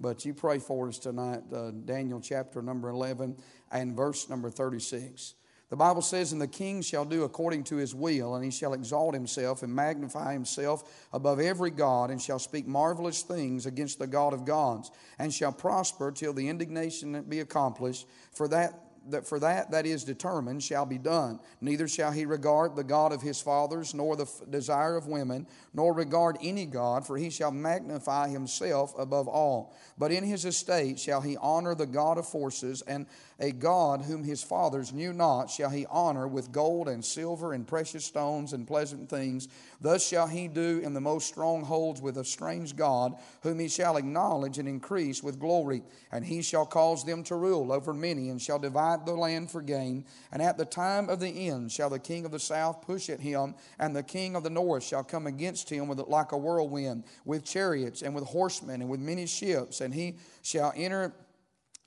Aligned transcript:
But 0.00 0.24
you 0.24 0.32
pray 0.32 0.58
for 0.58 0.88
us 0.88 0.98
tonight, 0.98 1.42
uh, 1.52 1.70
Daniel 1.70 2.20
chapter 2.20 2.62
number 2.62 2.88
11 2.88 3.36
and 3.70 3.96
verse 3.96 4.28
number 4.28 4.48
36. 4.50 5.34
The 5.70 5.76
Bible 5.76 6.02
says, 6.02 6.32
And 6.32 6.40
the 6.40 6.46
king 6.46 6.80
shall 6.80 7.04
do 7.04 7.24
according 7.24 7.64
to 7.64 7.76
his 7.76 7.94
will, 7.94 8.34
and 8.34 8.44
he 8.44 8.50
shall 8.50 8.72
exalt 8.72 9.12
himself 9.12 9.62
and 9.62 9.74
magnify 9.74 10.32
himself 10.32 11.06
above 11.12 11.40
every 11.40 11.70
God, 11.70 12.10
and 12.10 12.22
shall 12.22 12.38
speak 12.38 12.66
marvelous 12.66 13.22
things 13.22 13.66
against 13.66 13.98
the 13.98 14.06
God 14.06 14.32
of 14.32 14.46
gods, 14.46 14.90
and 15.18 15.32
shall 15.32 15.52
prosper 15.52 16.10
till 16.10 16.32
the 16.32 16.48
indignation 16.48 17.22
be 17.28 17.40
accomplished. 17.40 18.06
For 18.32 18.48
that 18.48 18.87
that 19.10 19.26
for 19.26 19.40
that 19.40 19.70
that 19.70 19.86
is 19.86 20.04
determined 20.04 20.62
shall 20.62 20.86
be 20.86 20.98
done. 20.98 21.40
Neither 21.60 21.88
shall 21.88 22.12
he 22.12 22.26
regard 22.26 22.76
the 22.76 22.84
God 22.84 23.12
of 23.12 23.22
his 23.22 23.40
fathers, 23.40 23.94
nor 23.94 24.16
the 24.16 24.24
f- 24.24 24.42
desire 24.50 24.96
of 24.96 25.06
women, 25.06 25.46
nor 25.74 25.92
regard 25.92 26.36
any 26.42 26.66
God, 26.66 27.06
for 27.06 27.16
he 27.16 27.30
shall 27.30 27.50
magnify 27.50 28.28
himself 28.28 28.94
above 28.98 29.28
all. 29.28 29.74
But 29.96 30.12
in 30.12 30.24
his 30.24 30.44
estate 30.44 30.98
shall 30.98 31.20
he 31.20 31.36
honor 31.36 31.74
the 31.74 31.86
God 31.86 32.18
of 32.18 32.26
forces, 32.26 32.82
and 32.82 33.06
a 33.40 33.52
God 33.52 34.02
whom 34.02 34.24
his 34.24 34.42
fathers 34.42 34.92
knew 34.92 35.12
not 35.12 35.48
shall 35.48 35.70
he 35.70 35.86
honor 35.90 36.26
with 36.26 36.50
gold 36.50 36.88
and 36.88 37.04
silver 37.04 37.52
and 37.52 37.66
precious 37.66 38.04
stones 38.04 38.52
and 38.52 38.66
pleasant 38.66 39.08
things. 39.08 39.46
Thus 39.80 40.06
shall 40.06 40.26
he 40.26 40.48
do 40.48 40.80
in 40.82 40.92
the 40.92 41.00
most 41.00 41.28
strongholds 41.28 42.02
with 42.02 42.18
a 42.18 42.24
strange 42.24 42.74
God, 42.74 43.14
whom 43.42 43.60
he 43.60 43.68
shall 43.68 43.96
acknowledge 43.96 44.58
and 44.58 44.68
increase 44.68 45.22
with 45.22 45.38
glory. 45.38 45.82
And 46.10 46.24
he 46.24 46.42
shall 46.42 46.66
cause 46.66 47.04
them 47.04 47.22
to 47.24 47.36
rule 47.36 47.72
over 47.72 47.94
many, 47.94 48.30
and 48.30 48.42
shall 48.42 48.58
divide 48.58 49.06
the 49.06 49.14
land 49.14 49.50
for 49.50 49.62
gain. 49.62 50.04
And 50.32 50.42
at 50.42 50.58
the 50.58 50.64
time 50.64 51.08
of 51.08 51.20
the 51.20 51.48
end 51.48 51.70
shall 51.70 51.90
the 51.90 52.00
king 52.00 52.24
of 52.24 52.32
the 52.32 52.40
south 52.40 52.82
push 52.82 53.08
at 53.08 53.20
him, 53.20 53.54
and 53.78 53.94
the 53.94 54.02
king 54.02 54.34
of 54.34 54.42
the 54.42 54.50
north 54.50 54.82
shall 54.82 55.04
come 55.04 55.28
against 55.28 55.70
him 55.70 55.86
with 55.86 56.00
like 56.00 56.32
a 56.32 56.38
whirlwind, 56.38 57.04
with 57.24 57.44
chariots 57.44 58.02
and 58.02 58.16
with 58.16 58.24
horsemen 58.24 58.80
and 58.80 58.90
with 58.90 59.00
many 59.00 59.26
ships. 59.26 59.80
And 59.80 59.94
he 59.94 60.16
shall 60.42 60.72
enter 60.74 61.12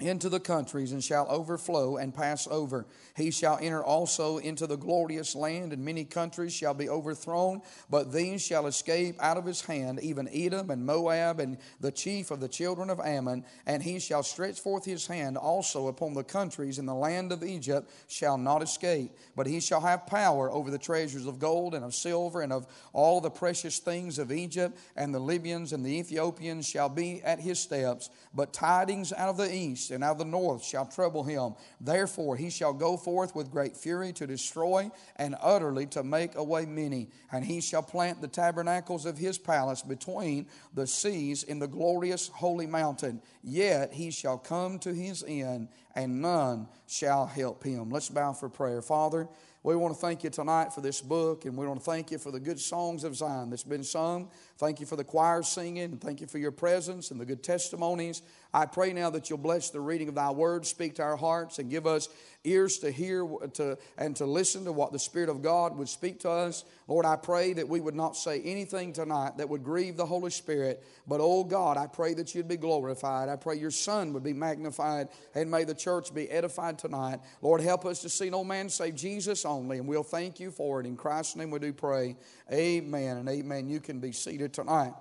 into 0.01 0.29
the 0.29 0.39
countries 0.39 0.91
and 0.91 1.03
shall 1.03 1.27
overflow 1.29 1.97
and 1.97 2.13
pass 2.13 2.47
over. 2.49 2.85
He 3.15 3.31
shall 3.31 3.57
enter 3.61 3.83
also 3.83 4.37
into 4.37 4.67
the 4.67 4.77
glorious 4.77 5.35
land, 5.35 5.73
and 5.73 5.83
many 5.83 6.05
countries 6.05 6.53
shall 6.53 6.73
be 6.73 6.89
overthrown, 6.89 7.61
but 7.89 8.11
these 8.11 8.41
shall 8.41 8.67
escape 8.67 9.15
out 9.19 9.37
of 9.37 9.45
his 9.45 9.61
hand, 9.61 9.99
even 10.01 10.29
Edom 10.33 10.69
and 10.69 10.85
Moab 10.85 11.39
and 11.39 11.57
the 11.79 11.91
chief 11.91 12.31
of 12.31 12.39
the 12.39 12.47
children 12.47 12.89
of 12.89 12.99
Ammon. 12.99 13.45
And 13.65 13.83
he 13.83 13.99
shall 13.99 14.23
stretch 14.23 14.59
forth 14.59 14.85
his 14.85 15.07
hand 15.07 15.37
also 15.37 15.87
upon 15.87 16.13
the 16.13 16.23
countries, 16.23 16.79
and 16.79 16.87
the 16.87 16.93
land 16.93 17.31
of 17.31 17.43
Egypt 17.43 17.89
shall 18.07 18.37
not 18.37 18.63
escape. 18.63 19.11
But 19.35 19.47
he 19.47 19.59
shall 19.59 19.81
have 19.81 20.07
power 20.07 20.51
over 20.51 20.71
the 20.71 20.77
treasures 20.77 21.27
of 21.27 21.39
gold 21.39 21.75
and 21.75 21.85
of 21.85 21.93
silver 21.93 22.41
and 22.41 22.53
of 22.53 22.67
all 22.93 23.21
the 23.21 23.29
precious 23.29 23.79
things 23.79 24.19
of 24.19 24.31
Egypt, 24.31 24.77
and 24.95 25.13
the 25.13 25.19
Libyans 25.19 25.73
and 25.73 25.85
the 25.85 25.99
Ethiopians 25.99 26.67
shall 26.67 26.89
be 26.89 27.21
at 27.23 27.39
his 27.39 27.59
steps. 27.59 28.09
But 28.33 28.53
tidings 28.53 29.13
out 29.13 29.29
of 29.29 29.37
the 29.37 29.53
east 29.53 29.90
and 29.91 30.03
out 30.03 30.13
of 30.13 30.17
the 30.19 30.25
north 30.25 30.63
shall 30.63 30.85
trouble 30.85 31.23
him. 31.23 31.55
Therefore 31.79 32.35
he 32.35 32.49
shall 32.49 32.73
go 32.73 32.97
forth 32.97 33.35
with 33.35 33.51
great 33.51 33.75
fury 33.75 34.13
to 34.13 34.27
destroy 34.27 34.89
and 35.15 35.35
utterly 35.41 35.85
to 35.87 36.03
make 36.03 36.35
away 36.35 36.65
many. 36.65 37.09
And 37.31 37.45
he 37.45 37.61
shall 37.61 37.83
plant 37.83 38.21
the 38.21 38.27
tabernacles 38.27 39.05
of 39.05 39.17
his 39.17 39.37
palace 39.37 39.81
between 39.81 40.47
the 40.73 40.87
seas 40.87 41.43
in 41.43 41.59
the 41.59 41.67
glorious 41.67 42.27
holy 42.27 42.67
mountain. 42.67 43.21
Yet 43.43 43.93
he 43.93 44.11
shall 44.11 44.37
come 44.37 44.79
to 44.79 44.93
his 44.93 45.23
end, 45.27 45.69
and 45.95 46.21
none 46.21 46.67
shall 46.87 47.25
help 47.25 47.63
him. 47.63 47.89
Let's 47.89 48.09
bow 48.09 48.33
for 48.33 48.49
prayer. 48.49 48.81
Father, 48.81 49.27
we 49.63 49.75
want 49.75 49.93
to 49.93 49.99
thank 49.99 50.23
you 50.23 50.31
tonight 50.31 50.73
for 50.73 50.81
this 50.81 51.01
book, 51.01 51.45
and 51.45 51.55
we 51.55 51.67
want 51.67 51.79
to 51.79 51.85
thank 51.85 52.09
you 52.09 52.17
for 52.17 52.31
the 52.31 52.39
good 52.39 52.59
songs 52.59 53.03
of 53.03 53.15
Zion 53.15 53.51
that's 53.51 53.63
been 53.63 53.83
sung. 53.83 54.31
Thank 54.57 54.79
you 54.79 54.87
for 54.87 54.95
the 54.95 55.03
choir 55.03 55.43
singing, 55.43 55.83
and 55.83 56.01
thank 56.01 56.19
you 56.19 56.25
for 56.25 56.39
your 56.39 56.51
presence 56.51 57.11
and 57.11 57.21
the 57.21 57.25
good 57.25 57.43
testimonies. 57.43 58.23
I 58.53 58.65
pray 58.65 58.91
now 58.91 59.09
that 59.11 59.29
you'll 59.29 59.39
bless 59.39 59.69
the 59.69 59.79
reading 59.79 60.09
of 60.09 60.15
thy 60.15 60.31
word, 60.31 60.65
speak 60.65 60.95
to 60.95 61.03
our 61.03 61.15
hearts, 61.15 61.59
and 61.59 61.69
give 61.69 61.87
us 61.87 62.09
ears 62.43 62.79
to 62.79 62.91
hear 62.91 63.25
to, 63.53 63.77
and 63.97 64.15
to 64.15 64.25
listen 64.25 64.65
to 64.65 64.71
what 64.71 64.91
the 64.91 64.99
Spirit 64.99 65.29
of 65.29 65.41
God 65.41 65.77
would 65.77 65.87
speak 65.87 66.19
to 66.21 66.29
us. 66.29 66.65
Lord, 66.87 67.05
I 67.05 67.15
pray 67.15 67.53
that 67.53 67.69
we 67.69 67.79
would 67.79 67.95
not 67.95 68.17
say 68.17 68.41
anything 68.41 68.93
tonight 68.93 69.37
that 69.37 69.47
would 69.47 69.63
grieve 69.63 69.95
the 69.95 70.05
Holy 70.05 70.31
Spirit, 70.31 70.83
but 71.07 71.21
oh 71.21 71.43
God, 71.43 71.77
I 71.77 71.87
pray 71.87 72.13
that 72.15 72.35
you'd 72.35 72.47
be 72.47 72.57
glorified. 72.57 73.29
I 73.29 73.37
pray 73.37 73.57
your 73.57 73.71
Son 73.71 74.11
would 74.13 74.23
be 74.23 74.33
magnified, 74.33 75.07
and 75.33 75.49
may 75.49 75.63
the 75.63 75.75
church 75.75 76.13
be 76.13 76.29
edified 76.29 76.77
tonight. 76.77 77.19
Lord, 77.41 77.61
help 77.61 77.85
us 77.85 78.01
to 78.01 78.09
see 78.09 78.29
no 78.29 78.43
man 78.43 78.69
save 78.69 78.95
Jesus 78.95 79.45
only, 79.45 79.77
and 79.77 79.87
we'll 79.87 80.03
thank 80.03 80.39
you 80.39 80.51
for 80.51 80.81
it. 80.81 80.85
In 80.85 80.97
Christ's 80.97 81.37
name 81.37 81.51
we 81.51 81.59
do 81.59 81.71
pray. 81.71 82.17
Amen 82.51 83.17
and 83.17 83.29
amen. 83.29 83.69
You 83.69 83.79
can 83.79 83.99
be 83.99 84.11
seated 84.11 84.53
tonight. 84.53 84.93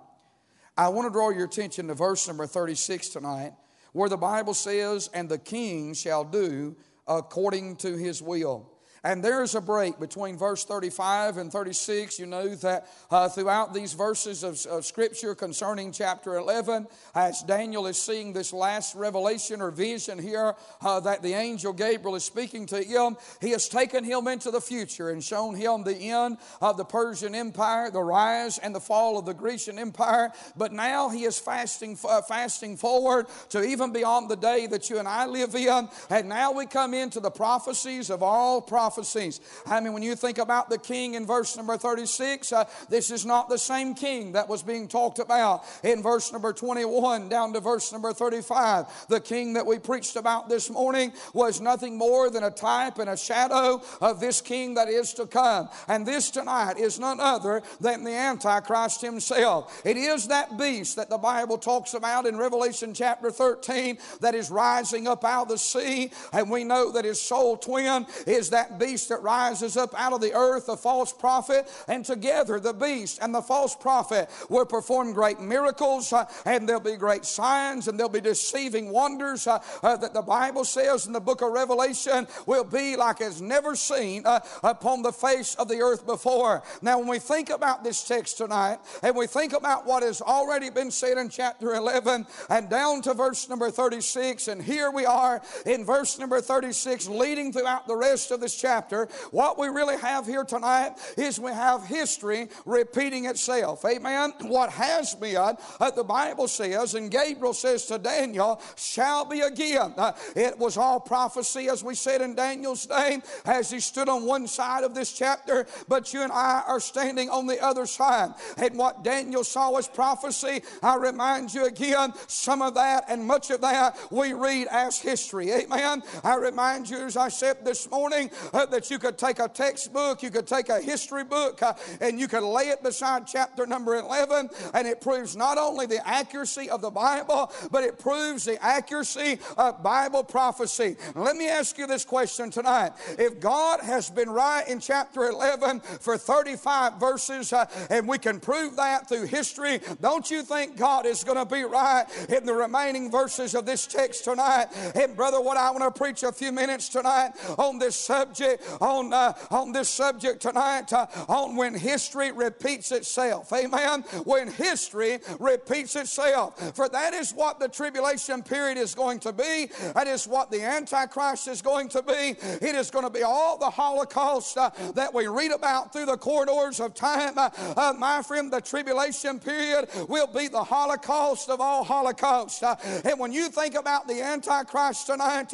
I 0.76 0.88
want 0.88 1.06
to 1.06 1.12
draw 1.12 1.30
your 1.30 1.44
attention 1.44 1.88
to 1.88 1.94
verse 1.94 2.26
number 2.26 2.46
36 2.46 3.08
tonight, 3.10 3.52
where 3.92 4.08
the 4.08 4.16
Bible 4.16 4.54
says, 4.54 5.10
And 5.12 5.28
the 5.28 5.38
king 5.38 5.94
shall 5.94 6.24
do 6.24 6.76
according 7.06 7.76
to 7.76 7.96
his 7.96 8.22
will. 8.22 8.70
And 9.02 9.24
there's 9.24 9.54
a 9.54 9.60
break 9.60 9.98
between 9.98 10.36
verse 10.36 10.64
35 10.64 11.38
and 11.38 11.50
36. 11.50 12.18
You 12.18 12.26
know 12.26 12.54
that 12.56 12.86
uh, 13.10 13.28
throughout 13.30 13.72
these 13.72 13.94
verses 13.94 14.42
of, 14.44 14.64
of, 14.66 14.84
Scripture 14.84 15.34
concerning 15.34 15.92
chapter 15.92 16.36
11, 16.36 16.86
as 17.14 17.42
Daniel 17.42 17.86
is 17.86 18.00
seeing 18.00 18.32
this 18.32 18.52
last 18.52 18.94
revelation 18.94 19.62
or 19.62 19.70
vision 19.70 20.18
here 20.18 20.54
uh, 20.82 21.00
that 21.00 21.22
the 21.22 21.32
angel 21.32 21.72
Gabriel 21.72 22.14
is 22.14 22.24
speaking 22.24 22.66
to 22.66 22.82
him, 22.82 23.16
he 23.40 23.50
has 23.50 23.68
taken 23.68 24.04
him 24.04 24.26
into 24.28 24.50
the 24.50 24.60
future 24.60 25.10
and 25.10 25.24
shown 25.24 25.54
him 25.54 25.82
the 25.82 25.96
end 25.96 26.36
of 26.60 26.76
the 26.76 26.84
Persian 26.84 27.34
Empire, 27.34 27.90
the 27.90 28.02
rise 28.02 28.58
and 28.58 28.74
the 28.74 28.80
fall 28.80 29.18
of 29.18 29.24
the 29.24 29.34
Grecian 29.34 29.78
Empire. 29.78 30.30
But 30.56 30.72
now 30.72 31.08
he 31.08 31.24
is 31.24 31.38
fasting, 31.38 31.96
uh, 32.06 32.20
fasting 32.22 32.76
forward 32.76 33.26
to 33.50 33.62
even 33.62 33.92
beyond 33.92 34.28
the 34.28 34.36
day 34.36 34.66
that 34.66 34.90
you 34.90 34.98
and 34.98 35.08
I 35.08 35.24
live 35.26 35.54
in. 35.54 35.88
And 36.10 36.28
now 36.28 36.52
we 36.52 36.66
come 36.66 36.92
into 36.92 37.20
the 37.20 37.30
prophecies 37.30 38.10
of 38.10 38.22
all 38.22 38.60
prophets 38.60 38.89
prophecies. 38.90 39.40
I 39.66 39.78
mean, 39.78 39.92
when 39.92 40.02
you 40.02 40.16
think 40.16 40.38
about 40.38 40.68
the 40.68 40.78
king 40.78 41.14
in 41.14 41.24
verse 41.24 41.56
number 41.56 41.76
36, 41.76 42.52
uh, 42.52 42.64
this 42.88 43.12
is 43.12 43.24
not 43.24 43.48
the 43.48 43.56
same 43.56 43.94
king 43.94 44.32
that 44.32 44.48
was 44.48 44.64
being 44.64 44.88
talked 44.88 45.20
about 45.20 45.62
in 45.84 46.02
verse 46.02 46.32
number 46.32 46.52
21 46.52 47.28
down 47.28 47.52
to 47.52 47.60
verse 47.60 47.92
number 47.92 48.12
35. 48.12 49.06
The 49.08 49.20
king 49.20 49.52
that 49.52 49.64
we 49.64 49.78
preached 49.78 50.16
about 50.16 50.48
this 50.48 50.70
morning 50.70 51.12
was 51.34 51.60
nothing 51.60 51.96
more 51.96 52.30
than 52.30 52.42
a 52.42 52.50
type 52.50 52.98
and 52.98 53.08
a 53.08 53.16
shadow 53.16 53.80
of 54.00 54.18
this 54.18 54.40
king 54.40 54.74
that 54.74 54.88
is 54.88 55.14
to 55.14 55.26
come. 55.26 55.68
And 55.86 56.04
this 56.04 56.28
tonight 56.32 56.76
is 56.76 56.98
none 56.98 57.20
other 57.20 57.62
than 57.80 58.02
the 58.02 58.10
Antichrist 58.10 59.02
himself. 59.02 59.82
It 59.84 59.96
is 59.98 60.26
that 60.28 60.58
beast 60.58 60.96
that 60.96 61.10
the 61.10 61.18
Bible 61.18 61.58
talks 61.58 61.94
about 61.94 62.26
in 62.26 62.36
Revelation 62.36 62.92
chapter 62.92 63.30
13 63.30 63.98
that 64.20 64.34
is 64.34 64.50
rising 64.50 65.06
up 65.06 65.24
out 65.24 65.42
of 65.42 65.48
the 65.50 65.58
sea. 65.58 66.10
And 66.32 66.50
we 66.50 66.64
know 66.64 66.90
that 66.90 67.04
his 67.04 67.20
soul 67.20 67.56
twin 67.56 68.06
is 68.26 68.50
that 68.50 68.78
beast 68.80 69.10
that 69.10 69.22
rises 69.22 69.76
up 69.76 69.94
out 69.96 70.12
of 70.12 70.20
the 70.20 70.32
earth, 70.32 70.66
the 70.66 70.76
false 70.76 71.12
prophet, 71.12 71.70
and 71.86 72.04
together 72.04 72.58
the 72.58 72.72
beast 72.72 73.18
and 73.22 73.34
the 73.34 73.42
false 73.42 73.76
prophet 73.76 74.28
will 74.48 74.64
perform 74.64 75.12
great 75.12 75.38
miracles, 75.38 76.12
uh, 76.12 76.24
and 76.46 76.68
there'll 76.68 76.80
be 76.80 76.96
great 76.96 77.24
signs, 77.24 77.86
and 77.86 77.98
there'll 77.98 78.10
be 78.10 78.20
deceiving 78.20 78.90
wonders 78.90 79.46
uh, 79.46 79.62
uh, 79.82 79.96
that 79.96 80.14
the 80.14 80.22
Bible 80.22 80.64
says 80.64 81.06
in 81.06 81.12
the 81.12 81.20
book 81.20 81.42
of 81.42 81.52
Revelation 81.52 82.26
will 82.46 82.64
be 82.64 82.96
like 82.96 83.20
as 83.20 83.42
never 83.42 83.76
seen 83.76 84.22
uh, 84.24 84.40
upon 84.62 85.02
the 85.02 85.12
face 85.12 85.54
of 85.56 85.68
the 85.68 85.80
earth 85.80 86.06
before. 86.06 86.62
Now, 86.80 86.98
when 86.98 87.08
we 87.08 87.18
think 87.18 87.50
about 87.50 87.84
this 87.84 88.02
text 88.02 88.38
tonight, 88.38 88.78
and 89.02 89.14
we 89.14 89.26
think 89.26 89.52
about 89.52 89.86
what 89.86 90.02
has 90.02 90.22
already 90.22 90.70
been 90.70 90.90
said 90.90 91.18
in 91.18 91.28
chapter 91.28 91.74
11 91.74 92.26
and 92.48 92.70
down 92.70 93.02
to 93.02 93.12
verse 93.12 93.48
number 93.48 93.70
36, 93.70 94.48
and 94.48 94.62
here 94.62 94.90
we 94.90 95.04
are 95.04 95.42
in 95.66 95.84
verse 95.84 96.18
number 96.18 96.40
36, 96.40 97.08
leading 97.08 97.52
throughout 97.52 97.86
the 97.86 97.96
rest 97.96 98.30
of 98.30 98.40
this 98.40 98.56
chapter 98.56 98.69
chapter, 98.70 99.08
what 99.32 99.58
we 99.58 99.66
really 99.66 99.96
have 99.98 100.26
here 100.26 100.44
tonight 100.44 100.92
is 101.16 101.40
we 101.40 101.50
have 101.50 101.84
history 101.84 102.48
repeating 102.64 103.24
itself. 103.24 103.84
Amen. 103.84 104.32
What 104.42 104.70
has 104.70 105.16
been, 105.16 105.56
uh, 105.80 105.90
the 105.90 106.04
Bible 106.04 106.46
says, 106.46 106.94
and 106.94 107.10
Gabriel 107.10 107.52
says 107.52 107.86
to 107.86 107.98
Daniel, 107.98 108.62
shall 108.76 109.24
be 109.24 109.40
again. 109.40 109.92
Uh, 109.96 110.12
it 110.36 110.56
was 110.56 110.76
all 110.76 111.00
prophecy, 111.00 111.68
as 111.68 111.82
we 111.82 111.96
said 111.96 112.20
in 112.20 112.36
Daniel's 112.36 112.86
day, 112.86 113.18
as 113.44 113.72
he 113.72 113.80
stood 113.80 114.08
on 114.08 114.24
one 114.24 114.46
side 114.46 114.84
of 114.84 114.94
this 114.94 115.12
chapter, 115.12 115.66
but 115.88 116.14
you 116.14 116.22
and 116.22 116.30
I 116.30 116.62
are 116.68 116.78
standing 116.78 117.28
on 117.28 117.48
the 117.48 117.60
other 117.60 117.86
side. 117.86 118.34
And 118.56 118.78
what 118.78 119.02
Daniel 119.02 119.42
saw 119.42 119.76
as 119.78 119.88
prophecy, 119.88 120.62
I 120.80 120.94
remind 120.94 121.52
you 121.52 121.66
again, 121.66 122.12
some 122.28 122.62
of 122.62 122.74
that 122.74 123.06
and 123.08 123.26
much 123.26 123.50
of 123.50 123.62
that 123.62 123.98
we 124.12 124.32
read 124.32 124.68
as 124.70 125.00
history. 125.00 125.50
Amen. 125.50 126.04
I 126.22 126.36
remind 126.36 126.88
you, 126.88 126.98
as 126.98 127.16
I 127.16 127.30
said 127.30 127.64
this 127.64 127.90
morning, 127.90 128.30
uh, 128.52 128.59
that 128.66 128.90
you 128.90 128.98
could 128.98 129.16
take 129.16 129.38
a 129.38 129.48
textbook, 129.48 130.22
you 130.22 130.30
could 130.30 130.46
take 130.46 130.68
a 130.68 130.80
history 130.80 131.24
book, 131.24 131.62
uh, 131.62 131.74
and 132.00 132.18
you 132.18 132.28
could 132.28 132.42
lay 132.42 132.64
it 132.64 132.82
beside 132.82 133.26
chapter 133.26 133.66
number 133.66 133.96
11, 133.96 134.50
and 134.74 134.86
it 134.86 135.00
proves 135.00 135.36
not 135.36 135.58
only 135.58 135.86
the 135.86 136.06
accuracy 136.06 136.68
of 136.68 136.80
the 136.80 136.90
Bible, 136.90 137.52
but 137.70 137.84
it 137.84 137.98
proves 137.98 138.44
the 138.44 138.62
accuracy 138.64 139.38
of 139.56 139.82
Bible 139.82 140.24
prophecy. 140.24 140.96
Let 141.14 141.36
me 141.36 141.48
ask 141.48 141.78
you 141.78 141.86
this 141.86 142.04
question 142.04 142.50
tonight. 142.50 142.92
If 143.18 143.40
God 143.40 143.80
has 143.80 144.10
been 144.10 144.30
right 144.30 144.66
in 144.68 144.80
chapter 144.80 145.28
11 145.28 145.80
for 145.80 146.18
35 146.18 147.00
verses, 147.00 147.52
uh, 147.52 147.66
and 147.88 148.06
we 148.06 148.18
can 148.18 148.40
prove 148.40 148.76
that 148.76 149.08
through 149.08 149.26
history, 149.26 149.80
don't 150.00 150.30
you 150.30 150.42
think 150.42 150.76
God 150.76 151.06
is 151.06 151.24
going 151.24 151.38
to 151.38 151.44
be 151.44 151.62
right 151.62 152.06
in 152.28 152.44
the 152.44 152.54
remaining 152.54 153.10
verses 153.10 153.54
of 153.54 153.66
this 153.66 153.86
text 153.86 154.24
tonight? 154.24 154.66
And 154.94 155.16
brother, 155.16 155.40
what 155.40 155.56
I 155.56 155.70
want 155.70 155.82
to 155.82 155.98
preach 155.98 156.22
a 156.22 156.32
few 156.32 156.52
minutes 156.52 156.88
tonight 156.88 157.32
on 157.58 157.78
this 157.78 157.96
subject, 157.96 158.49
on 158.80 159.12
uh, 159.12 159.32
on 159.50 159.72
this 159.72 159.88
subject 159.88 160.40
tonight, 160.40 160.92
uh, 160.92 161.06
on 161.28 161.56
when 161.56 161.74
history 161.74 162.32
repeats 162.32 162.92
itself. 162.92 163.52
Amen. 163.52 164.02
When 164.24 164.50
history 164.50 165.18
repeats 165.38 165.96
itself, 165.96 166.74
for 166.74 166.88
that 166.88 167.14
is 167.14 167.32
what 167.32 167.58
the 167.60 167.68
tribulation 167.68 168.42
period 168.42 168.78
is 168.78 168.94
going 168.94 169.20
to 169.20 169.32
be. 169.32 169.70
That 169.94 170.06
is 170.06 170.26
what 170.26 170.50
the 170.50 170.62
Antichrist 170.62 171.48
is 171.48 171.62
going 171.62 171.88
to 171.90 172.02
be. 172.02 172.36
It 172.60 172.74
is 172.74 172.90
going 172.90 173.04
to 173.04 173.10
be 173.10 173.22
all 173.22 173.58
the 173.58 173.70
Holocaust 173.70 174.56
uh, 174.56 174.70
that 174.94 175.12
we 175.12 175.26
read 175.26 175.52
about 175.52 175.92
through 175.92 176.06
the 176.06 176.16
corridors 176.16 176.80
of 176.80 176.94
time. 176.94 177.36
Uh, 177.36 177.50
uh, 177.76 177.94
my 177.98 178.22
friend, 178.22 178.52
the 178.52 178.60
tribulation 178.60 179.38
period 179.38 179.88
will 180.08 180.26
be 180.26 180.48
the 180.48 180.62
Holocaust 180.62 181.48
of 181.48 181.60
all 181.60 181.84
Holocausts. 181.84 182.62
Uh, 182.62 182.76
and 183.04 183.18
when 183.18 183.32
you 183.32 183.48
think 183.48 183.74
about 183.74 184.06
the 184.08 184.22
Antichrist 184.22 185.06
tonight, 185.06 185.52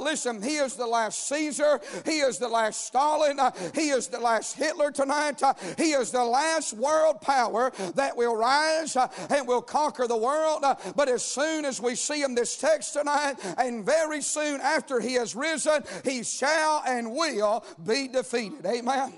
listen, 0.00 0.42
he 0.42 0.56
is 0.56 0.74
the 0.74 0.86
last 0.86 1.28
Caesar, 1.28 1.80
he 2.04 2.18
is 2.18 2.35
the 2.38 2.48
last 2.48 2.86
Stalin, 2.86 3.38
uh, 3.38 3.50
he 3.74 3.88
is 3.90 4.08
the 4.08 4.20
last 4.20 4.56
Hitler 4.56 4.90
tonight, 4.90 5.42
uh, 5.42 5.54
he 5.76 5.92
is 5.92 6.10
the 6.10 6.24
last 6.24 6.72
world 6.72 7.20
power 7.20 7.72
that 7.94 8.16
will 8.16 8.36
rise 8.36 8.96
uh, 8.96 9.08
and 9.30 9.46
will 9.46 9.62
conquer 9.62 10.06
the 10.06 10.16
world. 10.16 10.64
but 10.94 11.08
as 11.08 11.22
soon 11.24 11.64
as 11.64 11.80
we 11.80 11.94
see 11.94 12.22
him 12.22 12.34
this 12.34 12.56
text 12.56 12.92
tonight, 12.92 13.34
and 13.58 13.84
very 13.84 14.20
soon 14.20 14.60
after 14.60 15.00
he 15.00 15.14
has 15.14 15.34
risen, 15.34 15.82
he 16.04 16.22
shall 16.22 16.82
and 16.86 17.12
will 17.12 17.64
be 17.84 18.08
defeated. 18.08 18.64
Amen. 18.66 19.12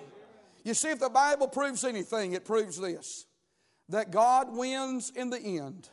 You 0.65 0.75
see, 0.75 0.91
if 0.91 1.01
the 1.01 1.09
Bible 1.09 1.49
proves 1.49 1.85
anything, 1.85 2.33
it 2.33 2.45
proves 2.45 2.79
this 2.79 3.27
that 3.89 4.11
God 4.11 4.55
wins 4.55 5.11
in 5.17 5.31
the 5.31 5.41
end. 5.41 5.89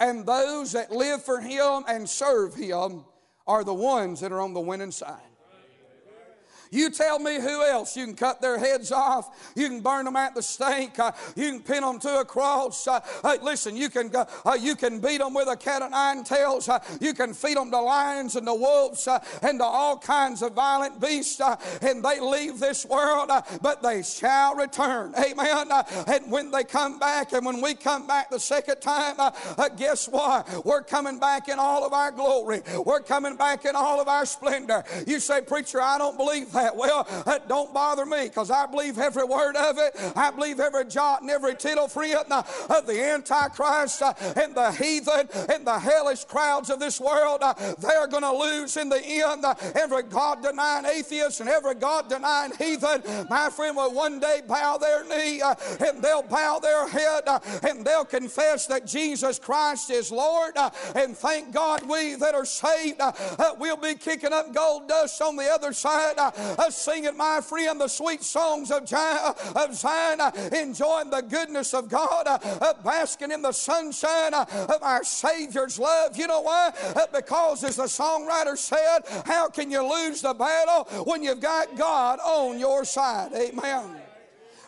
And 0.00 0.24
those 0.24 0.72
that 0.72 0.90
live 0.90 1.22
for 1.22 1.40
Him 1.40 1.84
and 1.86 2.08
serve 2.08 2.54
Him 2.54 3.04
are 3.46 3.62
the 3.64 3.74
ones 3.74 4.20
that 4.20 4.32
are 4.32 4.40
on 4.40 4.54
the 4.54 4.60
winning 4.60 4.90
side. 4.90 5.20
You 6.70 6.90
tell 6.90 7.18
me 7.18 7.40
who 7.40 7.64
else. 7.64 7.96
You 7.96 8.06
can 8.06 8.14
cut 8.14 8.40
their 8.40 8.58
heads 8.58 8.92
off. 8.92 9.52
You 9.56 9.68
can 9.68 9.80
burn 9.80 10.04
them 10.04 10.16
at 10.16 10.34
the 10.34 10.42
stake. 10.42 10.98
Uh, 10.98 11.12
you 11.34 11.50
can 11.50 11.60
pin 11.60 11.82
them 11.82 11.98
to 12.00 12.20
a 12.20 12.24
cross. 12.24 12.86
Uh, 12.86 13.00
listen, 13.42 13.76
you 13.76 13.88
can, 13.88 14.14
uh, 14.14 14.56
you 14.60 14.76
can 14.76 15.00
beat 15.00 15.18
them 15.18 15.34
with 15.34 15.48
a 15.48 15.56
cat 15.56 15.82
of 15.82 15.90
nine 15.90 16.22
tails. 16.22 16.68
Uh, 16.68 16.78
you 17.00 17.12
can 17.12 17.34
feed 17.34 17.56
them 17.56 17.70
to 17.72 17.80
lions 17.80 18.36
and 18.36 18.46
to 18.46 18.54
wolves 18.54 19.08
uh, 19.08 19.18
and 19.42 19.58
to 19.58 19.64
all 19.64 19.98
kinds 19.98 20.42
of 20.42 20.52
violent 20.52 21.00
beasts. 21.00 21.40
And 21.82 22.04
they 22.04 22.20
leave 22.20 22.60
this 22.60 22.86
world, 22.86 23.30
but 23.60 23.82
they 23.82 24.02
shall 24.02 24.54
return. 24.54 25.12
Amen. 25.18 25.68
and 26.06 26.30
when 26.30 26.50
they 26.50 26.64
come 26.64 26.98
back, 26.98 27.32
and 27.32 27.44
when 27.44 27.60
we 27.60 27.74
come 27.74 28.06
back 28.06 28.30
the 28.30 28.38
second 28.38 28.80
time, 28.80 29.16
guess 29.76 30.08
what? 30.08 30.64
We're 30.64 30.82
coming 30.82 31.18
back 31.18 31.48
in 31.48 31.58
all 31.58 31.84
of 31.84 31.92
our 31.92 32.12
glory. 32.12 32.62
We're 32.84 33.00
coming 33.00 33.36
back 33.36 33.64
in 33.64 33.74
all 33.74 34.00
of 34.00 34.06
our 34.06 34.24
splendor. 34.24 34.84
You 35.06 35.18
say, 35.18 35.40
Preacher, 35.40 35.80
I 35.80 35.98
don't 35.98 36.16
believe 36.16 36.52
that 36.52 36.59
that? 36.60 36.76
Well, 36.76 37.06
that 37.26 37.48
don't 37.48 37.72
bother 37.72 38.06
me 38.06 38.24
because 38.24 38.50
I 38.50 38.66
believe 38.66 38.98
every 38.98 39.24
word 39.24 39.56
of 39.56 39.78
it. 39.78 39.96
I 40.16 40.30
believe 40.30 40.60
every 40.60 40.84
jot 40.86 41.22
and 41.22 41.30
every 41.30 41.54
tittle 41.54 41.88
friend 41.88 42.00
of 42.30 42.66
uh, 42.68 42.80
the 42.80 43.02
Antichrist 43.02 44.02
uh, 44.02 44.12
and 44.36 44.54
the 44.54 44.72
heathen 44.72 45.28
and 45.48 45.66
the 45.66 45.78
hellish 45.78 46.24
crowds 46.24 46.70
of 46.70 46.80
this 46.80 47.00
world. 47.00 47.40
Uh, 47.42 47.54
they're 47.78 48.06
going 48.06 48.22
to 48.22 48.32
lose 48.32 48.76
in 48.76 48.88
the 48.88 49.02
end. 49.04 49.44
Uh, 49.44 49.54
every 49.74 50.02
God 50.02 50.42
denying 50.42 50.86
atheist 50.86 51.40
and 51.40 51.48
every 51.48 51.74
God 51.74 52.08
denying 52.08 52.52
heathen, 52.58 53.02
my 53.28 53.50
friend, 53.50 53.76
will 53.76 53.92
one 53.92 54.18
day 54.20 54.40
bow 54.46 54.78
their 54.78 55.04
knee 55.04 55.40
uh, 55.40 55.54
and 55.86 56.02
they'll 56.02 56.22
bow 56.22 56.58
their 56.58 56.88
head 56.88 57.22
uh, 57.26 57.38
and 57.62 57.84
they'll 57.84 58.04
confess 58.04 58.66
that 58.66 58.86
Jesus 58.86 59.38
Christ 59.38 59.90
is 59.90 60.10
Lord. 60.10 60.54
And 60.94 61.16
thank 61.16 61.52
God 61.52 61.88
we 61.88 62.14
that 62.16 62.34
are 62.34 62.44
saved 62.44 63.00
will 63.58 63.76
be 63.76 63.94
kicking 63.94 64.32
up 64.32 64.54
gold 64.54 64.88
dust 64.88 65.20
on 65.22 65.36
the 65.36 65.48
other 65.50 65.72
side 65.72 66.18
uh, 66.58 66.70
singing, 66.70 67.16
my 67.16 67.40
friend, 67.40 67.80
the 67.80 67.88
sweet 67.88 68.22
songs 68.22 68.70
of, 68.70 68.82
of 68.82 69.74
Zion, 69.74 70.20
uh, 70.20 70.30
enjoying 70.52 71.10
the 71.10 71.22
goodness 71.22 71.74
of 71.74 71.88
God, 71.88 72.26
uh, 72.26 72.74
basking 72.84 73.30
in 73.30 73.42
the 73.42 73.52
sunshine 73.52 74.34
of 74.34 74.82
our 74.82 75.04
Savior's 75.04 75.78
love. 75.78 76.16
You 76.16 76.26
know 76.26 76.40
why? 76.40 76.72
because, 77.12 77.64
as 77.64 77.76
the 77.76 77.84
songwriter 77.84 78.56
said, 78.56 79.00
how 79.26 79.48
can 79.48 79.70
you 79.70 79.82
lose 79.82 80.22
the 80.22 80.34
battle 80.34 80.84
when 81.04 81.22
you've 81.22 81.40
got 81.40 81.76
God 81.76 82.18
on 82.20 82.58
your 82.58 82.84
side? 82.84 83.32
Amen. 83.34 83.99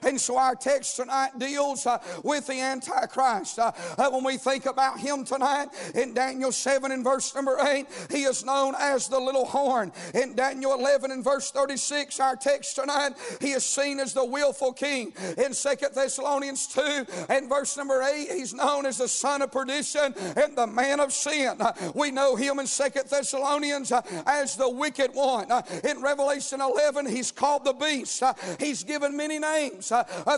And 0.04 0.20
so 0.20 0.36
our 0.36 0.54
text 0.54 0.96
tonight 0.96 1.38
deals 1.38 1.86
uh, 1.86 1.98
with 2.24 2.46
the 2.46 2.60
Antichrist. 2.60 3.58
Uh, 3.58 3.72
uh, 3.98 4.10
when 4.10 4.24
we 4.24 4.36
think 4.36 4.66
about 4.66 4.98
him 4.98 5.24
tonight, 5.24 5.68
in 5.94 6.12
Daniel 6.14 6.50
7 6.50 6.90
and 6.90 7.04
verse 7.04 7.34
number 7.34 7.56
8, 7.60 7.86
he 8.10 8.24
is 8.24 8.44
known 8.44 8.74
as 8.78 9.08
the 9.08 9.18
little 9.18 9.44
horn. 9.44 9.92
In 10.14 10.34
Daniel 10.34 10.74
11 10.74 11.10
and 11.10 11.22
verse 11.22 11.50
36, 11.50 12.18
our 12.20 12.36
text 12.36 12.76
tonight, 12.76 13.12
he 13.40 13.52
is 13.52 13.64
seen 13.64 14.00
as 14.00 14.12
the 14.12 14.24
willful 14.24 14.72
king. 14.72 15.12
In 15.38 15.52
2 15.52 15.68
Thessalonians 15.94 16.66
2 16.68 17.06
and 17.28 17.48
verse 17.48 17.76
number 17.76 18.02
8, 18.02 18.28
he's 18.32 18.54
known 18.54 18.86
as 18.86 18.98
the 18.98 19.08
son 19.08 19.42
of 19.42 19.52
perdition 19.52 20.14
and 20.36 20.56
the 20.56 20.66
man 20.66 20.98
of 21.00 21.12
sin. 21.12 21.56
Uh, 21.60 21.72
we 21.94 22.10
know 22.10 22.34
him 22.34 22.58
in 22.58 22.66
2 22.66 22.84
Thessalonians 23.08 23.92
uh, 23.92 24.02
as 24.26 24.56
the 24.56 24.68
wicked 24.68 25.12
one. 25.14 25.46
In 25.84 26.02
Revelation 26.02 26.60
11, 26.60 27.06
he's 27.06 27.30
called 27.30 27.64
the 27.64 27.72
beast. 27.72 28.22
he's 28.58 28.82
given 28.82 29.16
many 29.16 29.38
names 29.38 29.91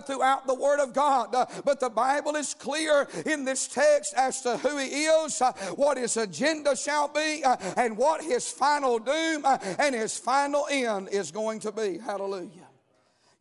throughout 0.07 0.47
the 0.47 0.55
Word 0.55 0.81
of 0.81 0.93
God. 0.93 1.35
Uh, 1.35 1.47
but 1.65 1.81
the 1.81 1.91
Bible 1.91 2.37
is 2.37 2.55
clear 2.55 3.09
in 3.27 3.45
this 3.45 3.69
text 3.69 4.15
as 4.17 4.43
to 4.43 4.57
who 4.59 4.79
He 4.79 5.05
is, 5.05 5.41
uh, 5.41 5.53
what 5.77 5.97
His 5.97 6.17
agenda 6.17 6.77
shall 6.77 7.09
be, 7.09 7.43
uh, 7.45 7.57
and 7.77 7.97
what 7.97 8.23
His 8.23 8.51
final 8.51 8.99
doom 8.99 9.45
uh, 9.45 9.59
and 9.79 9.95
His 9.95 10.19
final 10.19 10.67
end 10.71 11.09
is 11.11 11.31
going 11.31 11.61
to 11.61 11.73
be. 11.73 11.99
Hallelujah. 11.99 12.69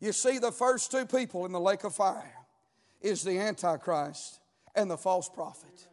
You 0.00 0.12
see, 0.12 0.38
the 0.38 0.52
first 0.52 0.90
two 0.90 1.06
people 1.06 1.46
in 1.46 1.52
the 1.52 1.60
lake 1.60 1.84
of 1.84 1.94
fire 1.94 2.34
is 3.00 3.22
the 3.22 3.38
Antichrist 3.38 4.40
and 4.74 4.90
the 4.90 4.96
false 4.96 5.28
prophet. 5.28 5.88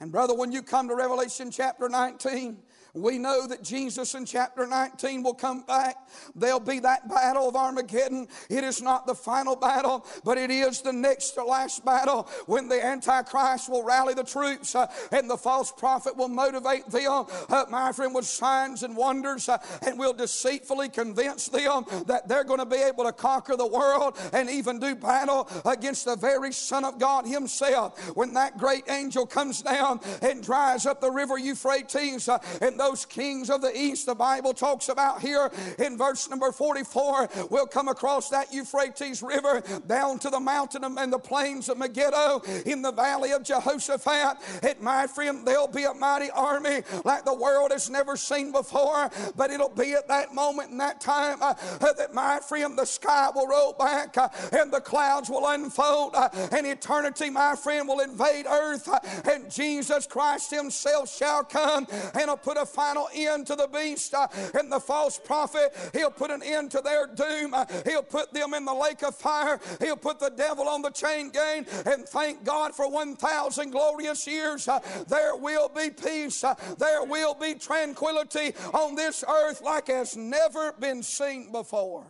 And, 0.00 0.12
brother, 0.12 0.34
when 0.34 0.52
you 0.52 0.62
come 0.62 0.88
to 0.88 0.94
Revelation 0.94 1.50
chapter 1.50 1.88
19, 1.88 2.58
we 3.02 3.18
know 3.18 3.46
that 3.46 3.62
Jesus 3.62 4.14
in 4.14 4.24
chapter 4.24 4.66
19 4.66 5.22
will 5.22 5.34
come 5.34 5.62
back. 5.62 5.96
There'll 6.34 6.60
be 6.60 6.80
that 6.80 7.08
battle 7.08 7.48
of 7.48 7.56
Armageddon. 7.56 8.28
It 8.48 8.64
is 8.64 8.82
not 8.82 9.06
the 9.06 9.14
final 9.14 9.56
battle, 9.56 10.06
but 10.24 10.38
it 10.38 10.50
is 10.50 10.82
the 10.82 10.92
next 10.92 11.30
to 11.32 11.44
last 11.44 11.84
battle 11.84 12.28
when 12.46 12.68
the 12.68 12.84
Antichrist 12.84 13.68
will 13.68 13.82
rally 13.82 14.14
the 14.14 14.24
troops 14.24 14.74
uh, 14.74 14.90
and 15.12 15.28
the 15.28 15.36
false 15.36 15.72
prophet 15.72 16.16
will 16.16 16.28
motivate 16.28 16.86
them, 16.90 17.26
uh, 17.48 17.64
my 17.70 17.92
friend, 17.92 18.14
with 18.14 18.24
signs 18.24 18.82
and 18.82 18.96
wonders 18.96 19.48
uh, 19.48 19.58
and 19.86 19.98
will 19.98 20.12
deceitfully 20.12 20.88
convince 20.88 21.48
them 21.48 21.84
that 22.06 22.28
they're 22.28 22.44
going 22.44 22.58
to 22.58 22.66
be 22.66 22.76
able 22.76 23.04
to 23.04 23.12
conquer 23.12 23.56
the 23.56 23.66
world 23.66 24.18
and 24.32 24.50
even 24.50 24.78
do 24.78 24.94
battle 24.94 25.48
against 25.64 26.04
the 26.04 26.16
very 26.16 26.52
Son 26.52 26.84
of 26.84 26.98
God 26.98 27.26
Himself. 27.26 28.16
When 28.16 28.34
that 28.34 28.58
great 28.58 28.84
angel 28.90 29.26
comes 29.26 29.62
down 29.62 30.00
and 30.22 30.42
dries 30.42 30.86
up 30.86 31.00
the 31.00 31.10
river 31.10 31.38
Euphrates 31.38 32.28
uh, 32.28 32.38
and 32.60 32.78
those 32.78 32.87
kings 32.96 33.50
of 33.50 33.60
the 33.60 33.76
east 33.76 34.06
the 34.06 34.14
Bible 34.14 34.54
talks 34.54 34.88
about 34.88 35.20
here 35.20 35.50
in 35.78 35.98
verse 35.98 36.28
number 36.30 36.52
44 36.52 37.28
will 37.50 37.66
come 37.66 37.88
across 37.88 38.28
that 38.30 38.52
Euphrates 38.52 39.22
River 39.22 39.62
down 39.86 40.18
to 40.20 40.30
the 40.30 40.40
mountain 40.40 40.84
and 40.84 41.12
the 41.12 41.18
plains 41.18 41.68
of 41.68 41.78
Megiddo 41.78 42.42
in 42.66 42.82
the 42.82 42.92
valley 42.92 43.32
of 43.32 43.42
Jehoshaphat. 43.42 44.38
And 44.62 44.80
my 44.80 45.06
friend, 45.06 45.46
there'll 45.46 45.68
be 45.68 45.84
a 45.84 45.94
mighty 45.94 46.30
army 46.30 46.82
like 47.04 47.24
the 47.24 47.34
world 47.34 47.72
has 47.72 47.90
never 47.90 48.16
seen 48.16 48.52
before. 48.52 49.10
But 49.36 49.50
it'll 49.50 49.68
be 49.68 49.92
at 49.92 50.08
that 50.08 50.34
moment 50.34 50.70
and 50.70 50.80
that 50.80 51.00
time 51.00 51.38
uh, 51.42 51.54
that 51.78 52.14
my 52.14 52.40
friend, 52.40 52.78
the 52.78 52.84
sky 52.84 53.28
will 53.34 53.46
roll 53.46 53.72
back 53.72 54.16
uh, 54.16 54.28
and 54.52 54.72
the 54.72 54.80
clouds 54.80 55.28
will 55.28 55.46
unfold 55.46 56.14
uh, 56.14 56.28
and 56.52 56.66
eternity, 56.66 57.30
my 57.30 57.54
friend, 57.54 57.88
will 57.88 58.00
invade 58.00 58.46
earth 58.46 58.88
uh, 58.88 58.98
and 59.30 59.50
Jesus 59.50 60.06
Christ 60.06 60.50
Himself 60.50 61.14
shall 61.14 61.44
come 61.44 61.86
and 62.14 62.28
will 62.28 62.36
put 62.36 62.56
a 62.56 62.66
final 62.68 63.08
end 63.14 63.46
to 63.48 63.56
the 63.56 63.66
beast 63.66 64.14
uh, 64.14 64.28
and 64.54 64.70
the 64.70 64.80
false 64.80 65.18
prophet. 65.18 65.74
He'll 65.92 66.10
put 66.10 66.30
an 66.30 66.42
end 66.42 66.70
to 66.72 66.80
their 66.80 67.06
doom. 67.06 67.54
Uh, 67.54 67.64
he'll 67.84 68.02
put 68.02 68.32
them 68.32 68.54
in 68.54 68.64
the 68.64 68.74
lake 68.74 69.02
of 69.02 69.14
fire. 69.14 69.60
He'll 69.80 69.96
put 69.96 70.20
the 70.20 70.30
devil 70.30 70.68
on 70.68 70.82
the 70.82 70.90
chain 70.90 71.30
gang. 71.30 71.66
And 71.86 72.08
thank 72.08 72.44
God 72.44 72.74
for 72.74 72.90
1,000 72.90 73.70
glorious 73.70 74.26
years. 74.26 74.68
Uh, 74.68 74.80
there 75.08 75.36
will 75.36 75.68
be 75.68 75.90
peace. 75.90 76.44
There 76.78 77.04
will 77.04 77.34
be 77.34 77.54
tranquility 77.54 78.54
on 78.72 78.94
this 78.94 79.24
earth 79.28 79.62
like 79.62 79.88
has 79.88 80.16
never 80.16 80.72
been 80.72 81.02
seen 81.02 81.50
before. 81.52 82.06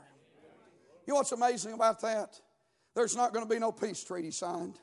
You 1.06 1.14
know 1.14 1.18
what's 1.18 1.32
amazing 1.32 1.72
about 1.72 2.00
that? 2.02 2.38
There's 2.94 3.16
not 3.16 3.32
going 3.32 3.46
to 3.46 3.48
be 3.48 3.58
no 3.58 3.72
peace 3.72 4.02
treaty 4.04 4.30
signed. 4.30 4.78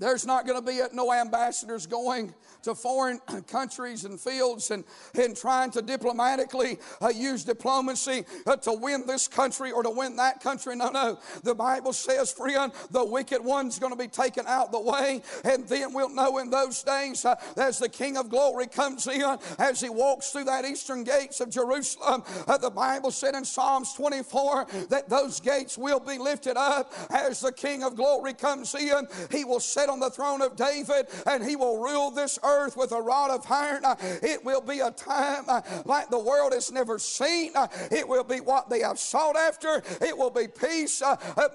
There's 0.00 0.24
not 0.24 0.46
going 0.46 0.58
to 0.58 0.66
be 0.66 0.80
no 0.94 1.12
ambassadors 1.12 1.86
going 1.86 2.34
to 2.62 2.74
foreign 2.74 3.20
countries 3.46 4.06
and 4.06 4.18
fields 4.18 4.70
and, 4.70 4.82
and 5.14 5.36
trying 5.36 5.70
to 5.72 5.82
diplomatically 5.82 6.78
uh, 7.02 7.08
use 7.08 7.44
diplomacy 7.44 8.24
uh, 8.46 8.56
to 8.56 8.72
win 8.72 9.06
this 9.06 9.28
country 9.28 9.70
or 9.70 9.82
to 9.82 9.90
win 9.90 10.16
that 10.16 10.40
country. 10.42 10.74
No, 10.74 10.88
no. 10.88 11.18
The 11.42 11.54
Bible 11.54 11.92
says, 11.92 12.32
friend, 12.32 12.72
the 12.90 13.04
wicked 13.04 13.44
one's 13.44 13.78
going 13.78 13.92
to 13.92 13.98
be 13.98 14.08
taken 14.08 14.46
out 14.46 14.72
the 14.72 14.80
way. 14.80 15.22
And 15.44 15.68
then 15.68 15.92
we'll 15.92 16.14
know 16.14 16.38
in 16.38 16.48
those 16.48 16.82
days, 16.82 17.26
uh, 17.26 17.34
as 17.58 17.78
the 17.78 17.88
King 17.88 18.16
of 18.16 18.30
glory 18.30 18.68
comes 18.68 19.06
in, 19.06 19.36
as 19.58 19.82
he 19.82 19.90
walks 19.90 20.30
through 20.30 20.44
that 20.44 20.64
eastern 20.64 21.04
gates 21.04 21.40
of 21.40 21.50
Jerusalem, 21.50 22.24
uh, 22.48 22.56
the 22.56 22.70
Bible 22.70 23.10
said 23.10 23.34
in 23.34 23.44
Psalms 23.44 23.92
24 23.92 24.66
that 24.88 25.10
those 25.10 25.40
gates 25.40 25.76
will 25.76 26.00
be 26.00 26.16
lifted 26.16 26.56
up 26.56 26.90
as 27.10 27.40
the 27.40 27.52
King 27.52 27.82
of 27.82 27.96
glory 27.96 28.32
comes 28.32 28.74
in. 28.74 29.06
He 29.30 29.44
will 29.44 29.60
set 29.60 29.89
on 29.90 30.00
the 30.00 30.10
throne 30.10 30.40
of 30.40 30.56
David 30.56 31.06
and 31.26 31.44
he 31.44 31.56
will 31.56 31.82
rule 31.82 32.10
this 32.10 32.38
earth 32.42 32.76
with 32.76 32.92
a 32.92 33.00
rod 33.00 33.30
of 33.30 33.50
iron. 33.50 33.84
Uh, 33.84 33.96
it 34.00 34.44
will 34.44 34.60
be 34.60 34.80
a 34.80 34.90
time 34.90 35.44
uh, 35.48 35.60
like 35.84 36.08
the 36.08 36.18
world 36.18 36.52
has 36.52 36.70
never 36.70 36.98
seen. 36.98 37.52
Uh, 37.54 37.66
it 37.90 38.08
will 38.08 38.24
be 38.24 38.40
what 38.40 38.70
they 38.70 38.80
have 38.80 38.98
sought 38.98 39.36
after. 39.36 39.82
It 40.00 40.16
will 40.16 40.30
be 40.30 40.46
peace, 40.48 41.02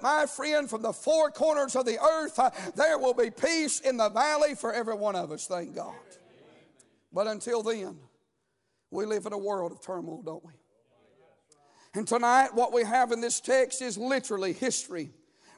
my 0.02 0.26
friend, 0.26 0.68
from 0.68 0.82
the 0.82 0.92
four 0.92 1.30
corners 1.30 1.74
of 1.76 1.86
the 1.86 1.98
earth. 2.00 2.38
There 2.74 2.98
will 2.98 3.14
be 3.14 3.30
peace 3.30 3.80
in 3.80 3.96
the 3.96 4.10
valley 4.10 4.54
for 4.54 4.72
every 4.72 4.94
one 4.94 5.16
of 5.16 5.32
us, 5.32 5.46
thank 5.46 5.74
God. 5.74 5.94
But 7.12 7.26
until 7.26 7.62
then, 7.62 7.96
we 8.90 9.06
live 9.06 9.26
in 9.26 9.32
a 9.32 9.38
world 9.38 9.72
of 9.72 9.80
turmoil, 9.80 10.22
don't 10.22 10.44
we? 10.44 10.52
And 11.94 12.06
tonight, 12.06 12.50
what 12.52 12.74
we 12.74 12.84
have 12.84 13.10
in 13.10 13.22
this 13.22 13.40
text 13.40 13.80
is 13.80 13.96
literally 13.96 14.52
history 14.52 15.10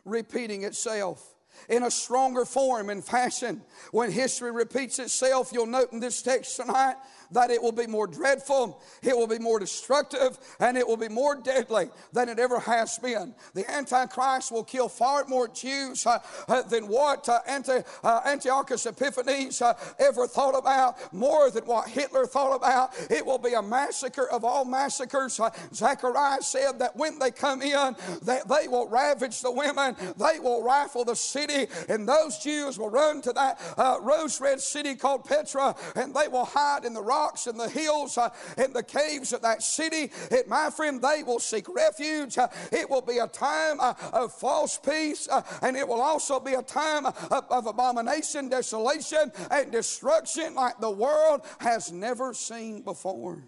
repeating 0.04 0.62
itself 0.62 1.34
in 1.68 1.82
a 1.82 1.90
stronger 1.90 2.44
form 2.44 2.90
and 2.90 3.04
fashion. 3.04 3.62
When 3.90 4.10
history 4.10 4.50
repeats 4.50 4.98
itself, 4.98 5.50
you'll 5.52 5.66
note 5.66 5.92
in 5.92 6.00
this 6.00 6.22
text 6.22 6.56
tonight 6.56 6.96
that 7.32 7.50
it 7.50 7.62
will 7.62 7.72
be 7.72 7.86
more 7.86 8.06
dreadful, 8.06 8.82
it 9.02 9.16
will 9.16 9.26
be 9.26 9.38
more 9.38 9.58
destructive, 9.58 10.38
and 10.60 10.76
it 10.76 10.86
will 10.86 10.96
be 10.96 11.08
more 11.08 11.34
deadly 11.36 11.90
than 12.12 12.28
it 12.28 12.38
ever 12.38 12.58
has 12.60 12.98
been. 12.98 13.34
The 13.54 13.70
Antichrist 13.70 14.50
will 14.50 14.64
kill 14.64 14.88
far 14.88 15.24
more 15.26 15.48
Jews 15.48 16.06
uh, 16.06 16.18
uh, 16.48 16.62
than 16.62 16.88
what 16.88 17.28
uh, 17.28 17.40
Anti, 17.46 17.82
uh, 18.02 18.20
Antiochus 18.26 18.86
Epiphanes 18.86 19.60
uh, 19.60 19.74
ever 19.98 20.26
thought 20.26 20.56
about, 20.56 21.12
more 21.12 21.50
than 21.50 21.64
what 21.64 21.88
Hitler 21.88 22.26
thought 22.26 22.54
about. 22.54 22.90
It 23.10 23.24
will 23.24 23.38
be 23.38 23.54
a 23.54 23.62
massacre 23.62 24.28
of 24.30 24.44
all 24.44 24.64
massacres. 24.64 25.40
Zechariah 25.74 26.42
said 26.42 26.78
that 26.78 26.96
when 26.96 27.18
they 27.18 27.30
come 27.30 27.62
in, 27.62 27.96
that 28.22 28.48
they 28.48 28.68
will 28.68 28.88
ravage 28.88 29.40
the 29.42 29.50
women, 29.50 29.96
they 30.16 30.38
will 30.38 30.62
rifle 30.62 31.04
the 31.04 31.16
city, 31.16 31.66
and 31.88 32.08
those 32.08 32.38
Jews 32.38 32.78
will 32.78 32.90
run 32.90 33.20
to 33.22 33.32
that 33.32 33.60
rose 34.02 34.40
red 34.40 34.60
city 34.60 34.94
called 34.94 35.24
Petra, 35.24 35.74
and 35.94 36.14
they 36.14 36.28
will 36.28 36.44
hide 36.44 36.84
in 36.84 36.94
the 36.94 37.02
rock 37.02 37.17
rocks 37.18 37.46
and 37.46 37.58
the 37.58 37.68
hills 37.68 38.16
uh, 38.18 38.30
and 38.56 38.74
the 38.74 38.82
caves 38.82 39.32
of 39.32 39.42
that 39.42 39.62
city. 39.62 40.10
It, 40.30 40.48
my 40.48 40.70
friend, 40.70 41.02
they 41.02 41.22
will 41.22 41.40
seek 41.40 41.66
refuge. 41.68 42.38
Uh, 42.38 42.48
it 42.72 42.88
will 42.88 43.02
be 43.02 43.18
a 43.18 43.26
time 43.26 43.78
uh, 43.80 43.94
of 44.12 44.32
false 44.32 44.78
peace, 44.78 45.28
uh, 45.30 45.42
and 45.62 45.76
it 45.76 45.86
will 45.86 46.00
also 46.00 46.40
be 46.40 46.54
a 46.54 46.62
time 46.62 47.06
of 47.06 47.66
abomination, 47.66 48.48
desolation, 48.48 49.32
and 49.50 49.72
destruction 49.72 50.54
like 50.54 50.78
the 50.80 50.90
world 50.90 51.42
has 51.58 51.92
never 51.92 52.34
seen 52.34 52.82
before. 52.82 53.44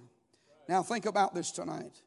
Now, 0.68 0.82
think 0.82 1.06
about 1.06 1.34
this 1.34 1.50
tonight. 1.50 2.02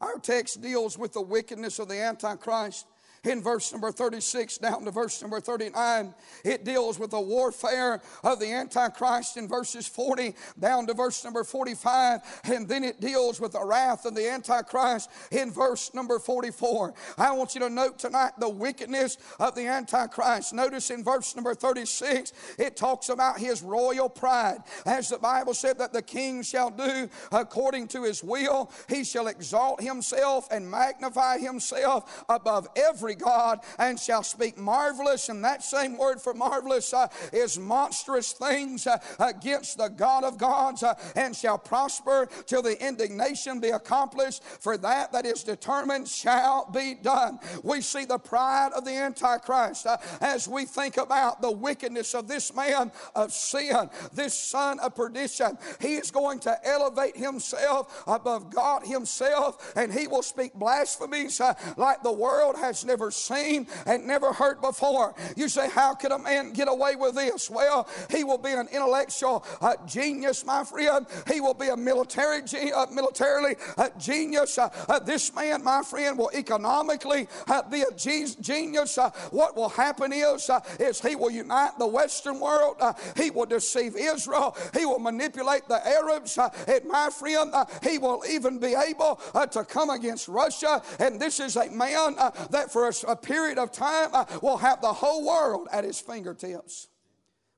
Our 0.00 0.18
text 0.18 0.60
deals 0.60 0.98
with 0.98 1.12
the 1.12 1.22
wickedness 1.22 1.78
of 1.78 1.88
the 1.88 2.00
Antichrist 2.00 2.86
in 3.24 3.40
verse 3.40 3.70
number 3.70 3.92
36 3.92 4.58
down 4.58 4.84
to 4.84 4.90
verse 4.90 5.22
number 5.22 5.40
39. 5.40 6.12
It 6.44 6.64
deals 6.64 6.98
with 6.98 7.10
the 7.10 7.20
warfare 7.20 8.00
of 8.24 8.40
the 8.40 8.52
Antichrist 8.52 9.36
in 9.36 9.46
verses 9.46 9.86
40 9.86 10.34
down 10.58 10.88
to 10.88 10.94
verse 10.94 11.22
number 11.22 11.44
45. 11.44 12.20
And 12.44 12.68
then 12.68 12.82
it 12.82 13.00
deals 13.00 13.40
with 13.40 13.52
the 13.52 13.64
wrath 13.64 14.06
of 14.06 14.16
the 14.16 14.28
Antichrist 14.28 15.08
in 15.30 15.52
verse 15.52 15.94
number 15.94 16.18
44. 16.18 16.94
I 17.16 17.30
want 17.32 17.54
you 17.54 17.60
to 17.60 17.70
note 17.70 17.98
tonight 17.98 18.32
the 18.38 18.48
wickedness 18.48 19.18
of 19.38 19.54
the 19.54 19.68
Antichrist. 19.68 20.52
Notice 20.52 20.90
in 20.90 21.04
verse 21.04 21.36
number 21.36 21.54
36, 21.54 22.32
it 22.58 22.76
talks 22.76 23.08
about 23.08 23.38
his 23.38 23.62
royal 23.62 24.08
pride. 24.08 24.58
As 24.84 25.10
the 25.10 25.18
Bible 25.18 25.54
said 25.54 25.78
that 25.78 25.92
the 25.92 26.02
king 26.02 26.42
shall 26.42 26.70
do 26.70 27.08
according 27.30 27.86
to 27.88 28.02
his 28.02 28.24
will, 28.24 28.72
he 28.88 29.04
shall 29.04 29.28
exalt 29.28 29.80
himself 29.80 30.48
and 30.50 30.68
magnify 30.68 31.38
himself 31.38 32.24
above 32.28 32.66
every 32.74 33.11
God 33.14 33.60
and 33.78 33.98
shall 33.98 34.22
speak 34.22 34.58
marvelous. 34.58 35.28
And 35.28 35.44
that 35.44 35.62
same 35.62 35.96
word 35.96 36.20
for 36.20 36.34
marvelous 36.34 36.92
uh, 36.92 37.08
is 37.32 37.58
monstrous 37.58 38.32
things 38.32 38.86
uh, 38.86 38.98
against 39.18 39.78
the 39.78 39.88
God 39.88 40.24
of 40.24 40.38
gods 40.38 40.82
uh, 40.82 40.94
and 41.16 41.34
shall 41.34 41.58
prosper 41.58 42.28
till 42.46 42.62
the 42.62 42.80
indignation 42.84 43.60
be 43.60 43.70
accomplished. 43.70 44.42
For 44.44 44.76
that 44.78 45.12
that 45.12 45.26
is 45.26 45.42
determined 45.42 46.08
shall 46.08 46.70
be 46.72 46.94
done. 46.94 47.38
We 47.62 47.80
see 47.80 48.04
the 48.04 48.18
pride 48.18 48.70
of 48.74 48.84
the 48.84 48.92
Antichrist 48.92 49.86
uh, 49.86 49.96
as 50.20 50.48
we 50.48 50.64
think 50.64 50.96
about 50.96 51.42
the 51.42 51.50
wickedness 51.50 52.14
of 52.14 52.28
this 52.28 52.54
man 52.54 52.92
of 53.14 53.32
sin, 53.32 53.90
this 54.12 54.34
son 54.34 54.78
of 54.80 54.94
perdition. 54.94 55.58
He 55.80 55.94
is 55.94 56.10
going 56.10 56.40
to 56.40 56.56
elevate 56.66 57.16
himself 57.16 58.02
above 58.06 58.54
God 58.54 58.86
himself 58.86 59.72
and 59.76 59.92
he 59.92 60.06
will 60.06 60.22
speak 60.22 60.54
blasphemies 60.54 61.40
uh, 61.40 61.54
like 61.76 62.02
the 62.02 62.12
world 62.12 62.56
has 62.56 62.84
never 62.84 63.01
never 63.02 63.10
seen 63.10 63.66
and 63.86 64.06
never 64.06 64.32
heard 64.32 64.60
before. 64.60 65.14
You 65.36 65.48
say, 65.48 65.68
How 65.68 65.94
could 65.94 66.12
a 66.12 66.18
man 66.18 66.52
get 66.52 66.68
away 66.68 66.94
with 66.94 67.14
this? 67.14 67.50
Well, 67.50 67.88
he 68.10 68.22
will 68.22 68.38
be 68.38 68.50
an 68.50 68.68
intellectual 68.72 69.44
uh, 69.60 69.74
genius, 69.86 70.44
my 70.46 70.62
friend. 70.62 71.06
He 71.32 71.40
will 71.40 71.54
be 71.54 71.68
a 71.68 71.76
military, 71.76 72.42
uh, 72.72 72.86
militarily 72.92 73.56
uh, 73.76 73.88
genius. 73.98 74.56
Uh, 74.58 74.68
uh, 74.88 75.00
this 75.00 75.34
man, 75.34 75.64
my 75.64 75.82
friend, 75.82 76.16
will 76.16 76.30
economically 76.32 77.26
uh, 77.48 77.62
be 77.68 77.82
a 77.82 77.90
genius. 77.96 78.98
what 79.30 79.56
will 79.56 79.68
happen 79.68 80.12
is, 80.12 80.48
is 80.78 81.00
he 81.00 81.16
will 81.16 81.30
unite 81.30 81.78
the 81.78 81.86
Western 81.86 82.38
world. 82.38 82.76
he 83.16 83.30
will 83.30 83.46
deceive 83.46 83.96
Israel. 83.96 84.56
He 84.74 84.86
will 84.86 85.00
manipulate 85.00 85.66
the 85.68 85.84
Arabs. 85.86 86.38
and 86.38 86.84
my 86.86 87.10
friend, 87.10 87.52
he 87.82 87.98
will 87.98 88.22
even 88.28 88.58
be 88.58 88.74
able 88.74 89.20
to 89.50 89.64
come 89.64 89.90
against 89.90 90.28
Russia. 90.28 90.80
And 91.00 91.18
this 91.18 91.40
is 91.40 91.56
a 91.56 91.70
man 91.70 92.14
that 92.50 92.70
for 92.70 92.88
a 92.88 92.91
a 93.06 93.16
period 93.16 93.58
of 93.58 93.72
time 93.72 94.10
uh, 94.12 94.24
will 94.42 94.56
have 94.56 94.80
the 94.80 94.92
whole 94.92 95.26
world 95.26 95.68
at 95.72 95.84
his 95.84 96.00
fingertips. 96.00 96.88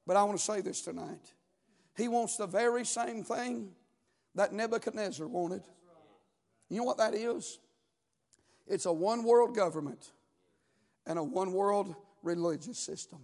But 0.06 0.16
I 0.16 0.22
want 0.24 0.38
to 0.38 0.44
say 0.44 0.60
this 0.60 0.82
tonight. 0.82 1.32
He 1.96 2.08
wants 2.08 2.36
the 2.36 2.46
very 2.46 2.84
same 2.84 3.24
thing 3.24 3.70
that 4.34 4.52
Nebuchadnezzar 4.52 5.26
wanted. 5.26 5.62
You 6.68 6.78
know 6.78 6.84
what 6.84 6.98
that 6.98 7.14
is? 7.14 7.58
It's 8.66 8.86
a 8.86 8.92
one 8.92 9.24
world 9.24 9.54
government 9.54 10.10
and 11.06 11.18
a 11.18 11.22
one 11.22 11.52
world 11.52 11.94
religious 12.22 12.78
system. 12.78 13.20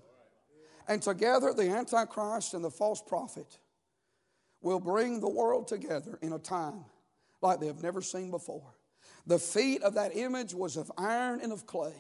And 0.87 1.01
together, 1.01 1.53
the 1.53 1.69
Antichrist 1.69 2.55
and 2.55 2.65
the 2.65 2.71
false 2.71 3.03
prophet 3.03 3.59
will 4.61 4.81
bring 4.81 5.21
the 5.21 5.29
world 5.29 5.69
together 5.69 6.19
in 6.21 6.33
a 6.33 6.39
time 6.39 6.85
like 7.43 7.61
they 7.61 7.67
have 7.67 7.83
never 7.83 8.03
seen 8.03 8.31
before. 8.31 8.75
The 9.27 9.39
feet 9.39 9.83
of 9.83 9.95
that 9.95 10.17
image 10.17 10.55
was 10.55 10.77
of 10.77 10.91
iron 10.97 11.41
and 11.41 11.53
of 11.53 11.67
clay 11.67 11.95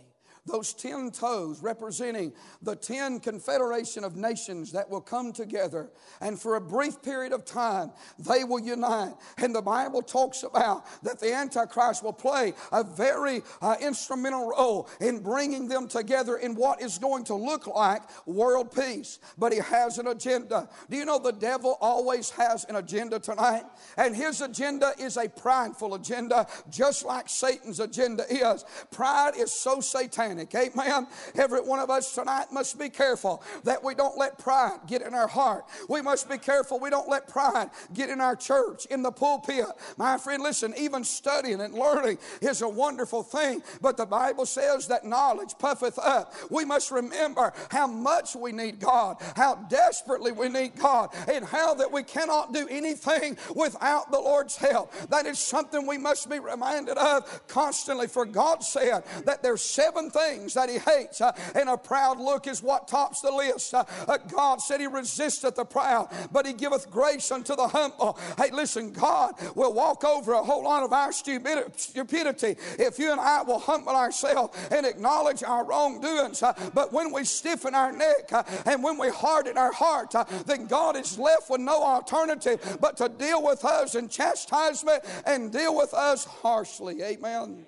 those 0.46 0.72
ten 0.72 1.10
toes 1.10 1.62
representing 1.62 2.32
the 2.62 2.76
ten 2.76 3.20
confederation 3.20 4.04
of 4.04 4.16
nations 4.16 4.72
that 4.72 4.88
will 4.88 5.00
come 5.00 5.32
together. 5.32 5.90
And 6.20 6.40
for 6.40 6.56
a 6.56 6.60
brief 6.60 7.02
period 7.02 7.32
of 7.32 7.44
time 7.44 7.92
they 8.18 8.44
will 8.44 8.60
unite. 8.60 9.14
And 9.38 9.54
the 9.54 9.62
bible 9.62 10.02
talks 10.02 10.42
about 10.42 10.84
that 11.02 11.20
the 11.20 11.34
antichrist 11.34 12.02
will 12.02 12.12
play 12.12 12.54
a 12.72 12.82
very 12.82 13.42
uh, 13.60 13.76
instrumental 13.80 14.48
role 14.48 14.88
in 15.00 15.20
bringing 15.20 15.68
them 15.68 15.88
together 15.88 16.36
in 16.36 16.54
what 16.54 16.80
is 16.80 16.98
going 16.98 17.24
to 17.24 17.34
look 17.34 17.66
like 17.66 18.02
world 18.26 18.74
peace. 18.74 19.18
But 19.36 19.52
he 19.52 19.58
has 19.58 19.98
an 19.98 20.06
agenda. 20.06 20.68
Do 20.88 20.96
you 20.96 21.04
know 21.04 21.18
the 21.18 21.32
devil 21.32 21.76
always 21.80 22.30
has 22.30 22.64
an 22.64 22.76
agenda 22.76 23.18
tonight? 23.18 23.64
And 23.96 24.16
his 24.16 24.40
agenda 24.40 24.92
is 24.98 25.16
a 25.16 25.28
prideful 25.28 25.94
agenda 25.94 26.46
just 26.70 27.04
like 27.04 27.28
satan's 27.28 27.80
agenda 27.80 28.24
is. 28.30 28.64
Pride 28.90 29.32
is 29.36 29.52
so 29.52 29.80
satanic 29.80 30.29
panic. 30.30 30.54
Amen. 30.54 31.06
Every 31.34 31.60
one 31.60 31.80
of 31.80 31.90
us 31.90 32.14
tonight 32.14 32.46
must 32.52 32.78
be 32.78 32.88
careful 32.88 33.42
that 33.64 33.82
we 33.82 33.94
don't 33.94 34.16
let 34.16 34.38
pride 34.38 34.78
get 34.86 35.02
in 35.02 35.12
our 35.12 35.26
heart. 35.26 35.64
We 35.88 36.02
must 36.02 36.28
be 36.30 36.38
careful 36.38 36.78
we 36.78 36.90
don't 36.90 37.08
let 37.08 37.26
pride 37.26 37.70
get 37.92 38.10
in 38.10 38.20
our 38.20 38.36
church, 38.36 38.86
in 38.86 39.02
the 39.02 39.10
pulpit. 39.10 39.66
My 39.96 40.18
friend, 40.18 40.42
listen, 40.42 40.72
even 40.78 41.02
studying 41.02 41.60
and 41.60 41.74
learning 41.74 42.18
is 42.40 42.62
a 42.62 42.68
wonderful 42.68 43.22
thing, 43.22 43.62
but 43.80 43.96
the 43.96 44.06
Bible 44.06 44.46
says 44.46 44.86
that 44.86 45.04
knowledge 45.04 45.54
puffeth 45.58 45.98
up. 45.98 46.32
We 46.50 46.64
must 46.64 46.90
remember 46.90 47.52
how 47.70 47.88
much 47.88 48.36
we 48.36 48.52
need 48.52 48.78
God, 48.78 49.16
how 49.34 49.56
desperately 49.68 50.32
we 50.32 50.48
need 50.48 50.76
God, 50.76 51.10
and 51.28 51.44
how 51.44 51.74
that 51.74 51.90
we 51.90 52.04
cannot 52.04 52.54
do 52.54 52.68
anything 52.70 53.36
without 53.56 54.12
the 54.12 54.18
Lord's 54.18 54.56
help. 54.56 54.92
That 55.08 55.26
is 55.26 55.38
something 55.38 55.86
we 55.86 55.98
must 55.98 56.30
be 56.30 56.38
reminded 56.38 56.98
of 56.98 57.48
constantly. 57.48 58.06
For 58.06 58.24
God 58.24 58.62
said 58.62 59.02
that 59.24 59.42
there's 59.42 59.62
seven 59.62 60.10
things 60.10 60.19
that 60.54 60.68
He 60.68 60.78
hates, 60.78 61.20
uh, 61.20 61.32
and 61.54 61.68
a 61.68 61.76
proud 61.76 62.18
look 62.18 62.46
is 62.46 62.62
what 62.62 62.88
tops 62.88 63.20
the 63.20 63.30
list. 63.30 63.74
Uh, 63.74 63.84
uh, 64.06 64.18
God 64.18 64.60
said 64.60 64.80
He 64.80 64.86
resisteth 64.86 65.56
the 65.56 65.64
proud, 65.64 66.08
but 66.32 66.46
He 66.46 66.52
giveth 66.52 66.90
grace 66.90 67.30
unto 67.30 67.56
the 67.56 67.68
humble. 67.68 68.18
Hey, 68.36 68.50
listen, 68.50 68.92
God 68.92 69.34
will 69.54 69.72
walk 69.72 70.04
over 70.04 70.32
a 70.32 70.42
whole 70.42 70.64
lot 70.64 70.82
of 70.82 70.92
our 70.92 71.12
stupidity 71.12 72.56
if 72.78 72.98
you 72.98 73.12
and 73.12 73.20
I 73.20 73.42
will 73.42 73.58
humble 73.58 73.94
ourselves 73.94 74.56
and 74.70 74.86
acknowledge 74.86 75.42
our 75.42 75.64
wrongdoings. 75.64 76.42
But 76.74 76.92
when 76.92 77.12
we 77.12 77.24
stiffen 77.24 77.74
our 77.74 77.92
neck 77.92 78.30
and 78.66 78.82
when 78.82 78.98
we 78.98 79.08
harden 79.08 79.56
our 79.56 79.72
heart, 79.72 80.14
then 80.46 80.66
God 80.66 80.96
is 80.96 81.18
left 81.18 81.50
with 81.50 81.60
no 81.60 81.82
alternative 81.82 82.78
but 82.80 82.96
to 82.98 83.08
deal 83.08 83.42
with 83.42 83.64
us 83.64 83.94
in 83.94 84.08
chastisement 84.08 85.04
and 85.26 85.52
deal 85.52 85.76
with 85.76 85.94
us 85.94 86.24
harshly. 86.24 87.02
Amen. 87.02 87.66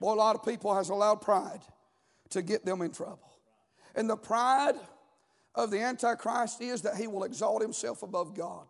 Boy, 0.00 0.12
a 0.12 0.14
lot 0.14 0.36
of 0.36 0.44
people 0.44 0.74
has 0.74 0.88
allowed 0.88 1.20
pride 1.20 1.60
to 2.30 2.42
get 2.42 2.64
them 2.64 2.82
in 2.82 2.90
trouble. 2.90 3.30
And 3.94 4.08
the 4.08 4.16
pride 4.16 4.74
of 5.54 5.70
the 5.70 5.80
Antichrist 5.80 6.60
is 6.60 6.82
that 6.82 6.96
he 6.96 7.06
will 7.06 7.24
exalt 7.24 7.62
himself 7.62 8.02
above 8.02 8.34
God, 8.34 8.66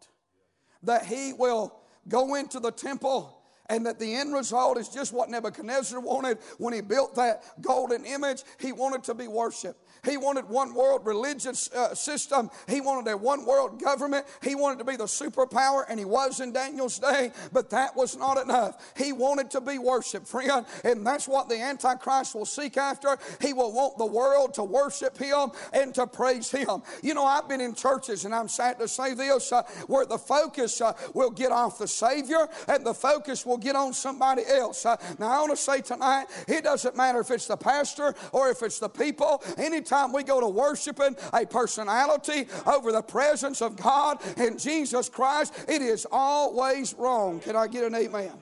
that 0.83 1.07
he 1.07 1.33
will 1.33 1.75
go 2.09 2.35
into 2.35 2.61
the 2.61 2.71
temple 2.71 3.39
and 3.69 3.87
that 3.87 3.99
the 3.99 4.15
end 4.15 4.35
result 4.35 4.79
is 4.79 4.89
just 4.89 5.13
what 5.13 5.31
Nebuchadnezzar 5.31 6.01
wanted 6.01 6.39
when 6.59 6.75
he 6.75 6.81
built 6.81 7.15
that 7.15 7.43
golden 7.61 8.05
image. 8.05 8.43
He 8.59 8.73
wanted 8.73 9.05
to 9.05 9.15
be 9.15 9.29
worshiped. 9.29 9.81
He 10.05 10.17
wanted 10.17 10.49
one 10.49 10.75
world 10.75 11.07
religious 11.07 11.73
uh, 11.73 11.95
system. 11.95 12.51
He 12.69 12.81
wanted 12.81 13.11
a 13.11 13.17
one 13.17 13.47
world 13.47 13.81
government. 13.81 14.27
He 14.43 14.55
wanted 14.55 14.79
to 14.79 14.85
be 14.85 14.97
the 14.97 15.05
superpower, 15.05 15.85
and 15.89 15.99
he 15.99 16.05
was 16.05 16.41
in 16.41 16.53
Daniel's 16.53 16.99
day, 16.99 17.33
but 17.53 17.71
that 17.71 17.97
was 17.97 18.17
not 18.17 18.37
enough. 18.37 18.93
He 18.97 19.13
wanted 19.13 19.51
to 19.53 19.61
be 19.61 19.79
worshiped, 19.79 20.27
friend, 20.29 20.67
and 20.85 21.07
that's 21.07 21.27
what 21.27 21.49
the 21.49 21.61
Antichrist 21.61 22.35
will 22.35 22.45
seek 22.45 22.77
after. 22.77 23.17
He 23.41 23.53
will 23.53 23.73
want 23.73 23.97
the 23.97 24.07
world 24.07 24.55
to 24.55 24.65
worship 24.65 25.17
him 25.17 25.51
and 25.73 25.95
to 25.95 26.07
praise 26.07 26.51
him. 26.51 26.83
You 27.03 27.15
know, 27.15 27.25
I've 27.25 27.49
been 27.49 27.61
in 27.61 27.75
churches, 27.75 28.27
and 28.27 28.35
I'm 28.35 28.49
sad 28.49 28.79
to 28.81 28.89
say 28.89 29.15
this, 29.15 29.53
uh, 29.53 29.63
where 29.87 30.05
the 30.05 30.19
focus 30.19 30.81
uh, 30.81 30.93
will 31.15 31.31
get 31.31 31.51
off 31.51 31.79
the 31.79 31.89
Savior 31.89 32.47
and 32.69 32.85
the 32.85 32.95
focus 32.95 33.47
will 33.47 33.54
get 33.57 33.77
on 33.77 33.93
somebody 33.93 34.43
else. 34.47 34.85
Uh, 34.87 34.97
now, 35.19 35.29
I 35.29 35.39
want 35.41 35.51
to 35.51 35.57
say 35.57 35.81
tonight, 35.81 36.27
it 36.49 36.65
doesn't 36.65 36.97
matter 36.97 37.21
if 37.21 37.31
it's 37.31 37.47
the 37.47 37.57
pastor 37.57 38.15
or 38.33 38.51
if 38.51 38.63
it's 38.63 38.79
the 38.79 38.89
people. 38.89 39.43
Anytime 39.57 40.13
we 40.13 40.23
go 40.23 40.41
to 40.41 40.49
worshiping 40.49 41.17
a 41.33 41.47
personality 41.47 42.47
over 42.67 42.93
the 42.93 43.03
presence 43.03 43.63
of 43.63 43.77
God 43.77 44.19
and 44.37 44.59
Jesus 44.59 45.09
Christ, 45.09 45.55
it 45.69 45.83
is 45.83 46.07
always 46.11 46.95
wrong. 46.95 47.41
Can 47.41 47.57
I 47.57 47.67
get 47.67 47.85
an 47.85 47.95
amen? 47.95 48.33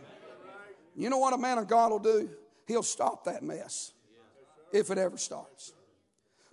You 0.95 1.11
know 1.11 1.19
what 1.19 1.33
a 1.33 1.39
man 1.39 1.59
of 1.59 1.69
God 1.69 1.91
will 1.91 1.99
do? 1.99 2.29
He'll 2.67 2.83
stop 2.83 3.25
that 3.25 3.43
mess 3.43 3.93
if 4.73 4.91
it 4.91 4.99
ever 4.99 5.17
starts. 5.17 5.73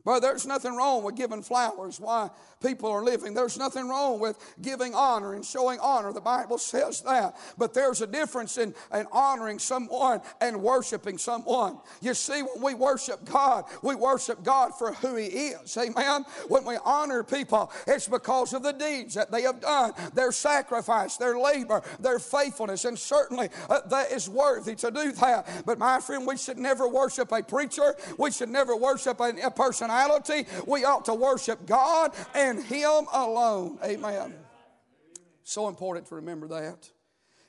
But 0.05 0.21
there's 0.21 0.45
nothing 0.45 0.75
wrong 0.75 1.03
with 1.03 1.15
giving 1.15 1.43
flowers 1.43 1.99
while 1.99 2.33
people 2.61 2.91
are 2.91 3.03
living. 3.03 3.33
There's 3.33 3.57
nothing 3.57 3.87
wrong 3.87 4.19
with 4.19 4.37
giving 4.61 4.93
honor 4.93 5.33
and 5.33 5.45
showing 5.45 5.79
honor. 5.79 6.11
The 6.11 6.19
Bible 6.19 6.57
says 6.57 7.01
that. 7.01 7.37
But 7.57 7.73
there's 7.73 8.01
a 8.01 8.07
difference 8.07 8.57
in, 8.57 8.73
in 8.93 9.07
honoring 9.11 9.59
someone 9.59 10.21
and 10.41 10.61
worshiping 10.61 11.17
someone. 11.17 11.77
You 12.01 12.13
see, 12.13 12.41
when 12.41 12.61
we 12.61 12.73
worship 12.73 13.23
God, 13.23 13.63
we 13.81 13.95
worship 13.95 14.43
God 14.43 14.71
for 14.77 14.93
who 14.93 15.15
He 15.15 15.27
is. 15.27 15.77
Amen. 15.77 16.25
When 16.49 16.65
we 16.65 16.77
honor 16.83 17.23
people, 17.23 17.71
it's 17.87 18.07
because 18.09 18.53
of 18.53 18.63
the 18.63 18.73
deeds 18.73 19.13
that 19.13 19.31
they 19.31 19.43
have 19.43 19.61
done, 19.61 19.93
their 20.13 20.33
sacrifice, 20.33 21.15
their 21.15 21.39
labor, 21.39 21.81
their 21.99 22.19
faithfulness. 22.19 22.83
And 22.83 22.99
certainly 22.99 23.49
uh, 23.69 23.81
that 23.89 24.11
is 24.11 24.27
worthy 24.27 24.75
to 24.75 24.91
do 24.91 25.13
that. 25.13 25.47
But 25.65 25.79
my 25.79 26.01
friend, 26.01 26.27
we 26.27 26.35
should 26.35 26.57
never 26.57 26.89
worship 26.89 27.31
a 27.31 27.41
preacher. 27.41 27.95
We 28.17 28.31
should 28.31 28.49
never 28.49 28.75
worship 28.75 29.21
a, 29.21 29.33
a 29.45 29.51
personality. 29.51 30.45
We 30.67 30.83
ought 30.83 31.05
to 31.05 31.13
worship 31.13 31.65
God 31.65 32.11
and 32.35 32.48
and 32.49 32.63
Him 32.63 33.05
alone. 33.13 33.77
Amen. 33.83 34.33
So 35.43 35.67
important 35.67 36.07
to 36.07 36.15
remember 36.15 36.47
that. 36.49 36.89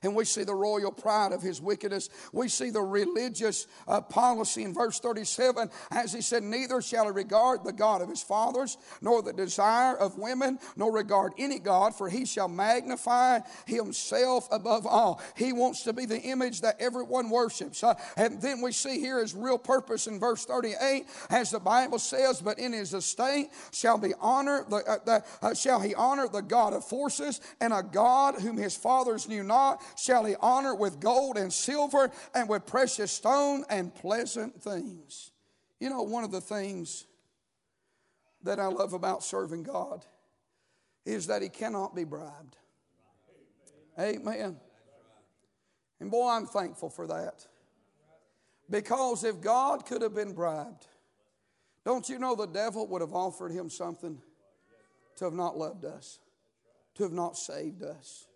And 0.02 0.16
we 0.16 0.24
see 0.24 0.44
the 0.44 0.54
royal 0.54 0.92
pride 0.92 1.32
of 1.32 1.42
his 1.42 1.60
wickedness. 1.60 2.08
We 2.32 2.48
see 2.48 2.70
the 2.70 2.80
religious 2.80 3.66
uh, 3.86 4.00
policy 4.00 4.64
in 4.64 4.72
verse 4.72 4.98
37 4.98 5.68
as 5.90 6.12
he 6.12 6.22
said, 6.22 6.42
Neither 6.42 6.80
shall 6.80 7.04
he 7.04 7.10
regard 7.10 7.64
the 7.64 7.72
God 7.72 8.00
of 8.00 8.08
his 8.08 8.22
fathers, 8.22 8.78
nor 9.02 9.20
the 9.20 9.34
desire 9.34 9.94
of 9.96 10.16
women, 10.16 10.58
nor 10.74 10.90
regard 10.90 11.34
any 11.36 11.58
God, 11.58 11.94
for 11.94 12.08
he 12.08 12.24
shall 12.24 12.48
magnify 12.48 13.40
himself 13.66 14.48
above 14.50 14.86
all. 14.86 15.20
He 15.36 15.52
wants 15.52 15.82
to 15.82 15.92
be 15.92 16.06
the 16.06 16.20
image 16.20 16.62
that 16.62 16.80
everyone 16.80 17.28
worships. 17.28 17.84
Uh, 17.84 17.94
and 18.16 18.40
then 18.40 18.62
we 18.62 18.72
see 18.72 19.00
here 19.00 19.20
his 19.20 19.34
real 19.34 19.58
purpose 19.58 20.06
in 20.06 20.18
verse 20.18 20.46
38, 20.46 21.06
as 21.28 21.50
the 21.50 21.60
Bible 21.60 21.98
says, 21.98 22.40
But 22.40 22.58
in 22.58 22.72
his 22.72 22.94
estate 22.94 23.50
shall 23.70 23.98
be 23.98 24.14
honor, 24.18 24.64
the, 24.68 24.76
uh, 24.76 24.98
the 25.04 25.24
uh, 25.42 25.52
shall 25.52 25.80
he 25.80 25.94
honor 25.94 26.26
the 26.26 26.40
God 26.40 26.72
of 26.72 26.86
forces, 26.86 27.42
and 27.60 27.74
a 27.74 27.82
God 27.82 28.36
whom 28.36 28.56
his 28.56 28.74
fathers 28.74 29.28
knew 29.28 29.42
not 29.42 29.82
shall 29.96 30.24
he 30.24 30.34
honor 30.40 30.74
with 30.74 31.00
gold 31.00 31.36
and 31.36 31.52
silver 31.52 32.10
and 32.34 32.48
with 32.48 32.66
precious 32.66 33.12
stone 33.12 33.64
and 33.68 33.94
pleasant 33.94 34.60
things. 34.62 35.32
You 35.78 35.90
know, 35.90 36.02
one 36.02 36.24
of 36.24 36.30
the 36.30 36.40
things 36.40 37.06
that 38.42 38.58
I 38.58 38.66
love 38.66 38.92
about 38.92 39.22
serving 39.22 39.62
God 39.62 40.04
is 41.04 41.26
that 41.26 41.42
he 41.42 41.48
cannot 41.48 41.94
be 41.94 42.04
bribed. 42.04 42.56
Amen. 43.98 44.56
And 46.00 46.10
boy, 46.10 46.30
I'm 46.30 46.46
thankful 46.46 46.88
for 46.88 47.06
that. 47.06 47.46
Because 48.68 49.24
if 49.24 49.40
God 49.40 49.84
could 49.84 50.02
have 50.02 50.14
been 50.14 50.32
bribed, 50.32 50.86
don't 51.84 52.08
you 52.08 52.18
know 52.18 52.34
the 52.34 52.46
devil 52.46 52.86
would 52.88 53.00
have 53.00 53.14
offered 53.14 53.52
him 53.52 53.68
something 53.68 54.20
to 55.16 55.24
have 55.24 55.34
not 55.34 55.58
loved 55.58 55.84
us, 55.84 56.18
to 56.94 57.02
have 57.02 57.12
not 57.12 57.36
saved 57.36 57.82
us? 57.82 58.26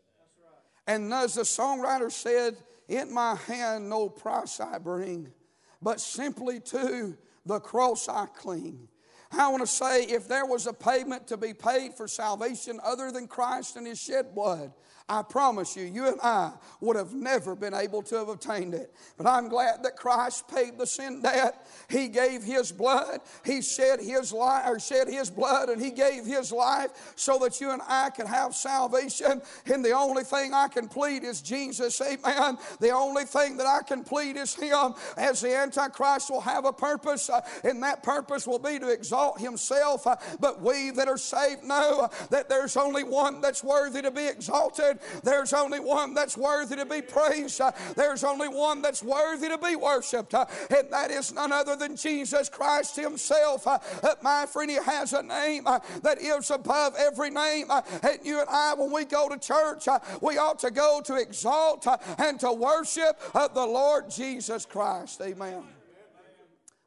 And 0.86 1.12
as 1.12 1.34
the 1.34 1.42
songwriter 1.42 2.10
said, 2.10 2.56
In 2.88 3.12
my 3.12 3.34
hand 3.34 3.88
no 3.88 4.08
price 4.08 4.60
I 4.60 4.78
bring, 4.78 5.32
but 5.80 6.00
simply 6.00 6.60
to 6.60 7.16
the 7.46 7.60
cross 7.60 8.08
I 8.08 8.26
cling. 8.26 8.88
I 9.32 9.48
want 9.48 9.62
to 9.62 9.66
say 9.66 10.04
if 10.04 10.28
there 10.28 10.46
was 10.46 10.66
a 10.66 10.72
payment 10.72 11.26
to 11.28 11.36
be 11.36 11.54
paid 11.54 11.94
for 11.94 12.06
salvation 12.06 12.78
other 12.84 13.10
than 13.10 13.26
Christ 13.26 13.76
and 13.76 13.86
His 13.86 14.00
shed 14.00 14.34
blood, 14.34 14.72
I 15.06 15.20
promise 15.20 15.76
you, 15.76 15.84
you 15.84 16.08
and 16.08 16.18
I 16.22 16.52
would 16.80 16.96
have 16.96 17.12
never 17.12 17.54
been 17.54 17.74
able 17.74 18.00
to 18.04 18.14
have 18.16 18.28
obtained 18.28 18.72
it. 18.72 18.94
But 19.18 19.26
I'm 19.26 19.50
glad 19.50 19.82
that 19.82 19.96
Christ 19.96 20.48
paid 20.48 20.78
the 20.78 20.86
sin 20.86 21.20
debt. 21.20 21.66
He 21.90 22.08
gave 22.08 22.42
His 22.42 22.72
blood. 22.72 23.20
He 23.44 23.60
shed 23.60 24.00
His 24.00 24.32
life, 24.32 24.66
or 24.66 24.80
shed 24.80 25.08
His 25.08 25.28
blood, 25.28 25.68
and 25.68 25.82
He 25.82 25.90
gave 25.90 26.24
His 26.24 26.50
life 26.50 27.12
so 27.16 27.38
that 27.40 27.60
you 27.60 27.70
and 27.70 27.82
I 27.86 28.08
could 28.10 28.26
have 28.26 28.54
salvation. 28.54 29.42
And 29.66 29.84
the 29.84 29.92
only 29.92 30.24
thing 30.24 30.54
I 30.54 30.68
can 30.68 30.88
plead 30.88 31.22
is 31.22 31.42
Jesus. 31.42 32.00
Amen. 32.00 32.56
The 32.80 32.90
only 32.90 33.24
thing 33.24 33.58
that 33.58 33.66
I 33.66 33.82
can 33.86 34.04
plead 34.04 34.38
is 34.38 34.54
Him. 34.54 34.94
As 35.18 35.42
the 35.42 35.54
Antichrist 35.54 36.30
will 36.30 36.40
have 36.40 36.64
a 36.64 36.72
purpose, 36.72 37.28
uh, 37.28 37.42
and 37.62 37.82
that 37.82 38.02
purpose 38.02 38.46
will 38.46 38.58
be 38.58 38.78
to 38.78 38.88
exalt 38.88 39.38
Himself. 39.38 40.06
Uh, 40.06 40.16
but 40.40 40.62
we 40.62 40.92
that 40.92 41.08
are 41.08 41.18
saved 41.18 41.62
know 41.62 42.08
that 42.30 42.48
there's 42.48 42.78
only 42.78 43.04
one 43.04 43.42
that's 43.42 43.62
worthy 43.62 44.00
to 44.00 44.10
be 44.10 44.26
exalted 44.26 44.93
there's 45.22 45.52
only 45.52 45.80
one 45.80 46.14
that's 46.14 46.36
worthy 46.36 46.76
to 46.76 46.86
be 46.86 47.02
praised. 47.02 47.60
Uh, 47.60 47.72
there's 47.96 48.24
only 48.24 48.48
one 48.48 48.82
that's 48.82 49.02
worthy 49.02 49.48
to 49.48 49.58
be 49.58 49.76
worshiped, 49.76 50.34
uh, 50.34 50.46
and 50.70 50.90
that 50.90 51.10
is 51.10 51.32
none 51.32 51.52
other 51.52 51.76
than 51.76 51.96
Jesus 51.96 52.48
Christ 52.48 52.96
Himself. 52.96 53.66
Uh, 53.66 53.78
my 54.22 54.46
friend, 54.46 54.70
He 54.70 54.76
has 54.76 55.12
a 55.12 55.22
name 55.22 55.64
that 55.64 56.18
is 56.20 56.50
above 56.50 56.94
every 56.98 57.30
name. 57.30 57.70
And 57.70 58.18
you 58.22 58.40
and 58.40 58.48
I, 58.48 58.74
when 58.74 58.92
we 58.92 59.04
go 59.04 59.28
to 59.28 59.38
church, 59.38 59.86
we 60.20 60.38
ought 60.38 60.58
to 60.60 60.70
go 60.70 61.00
to 61.04 61.16
exalt 61.16 61.86
and 62.18 62.38
to 62.40 62.52
worship 62.52 63.20
the 63.32 63.66
Lord 63.66 64.10
Jesus 64.10 64.66
Christ. 64.66 65.20
Amen. 65.20 65.62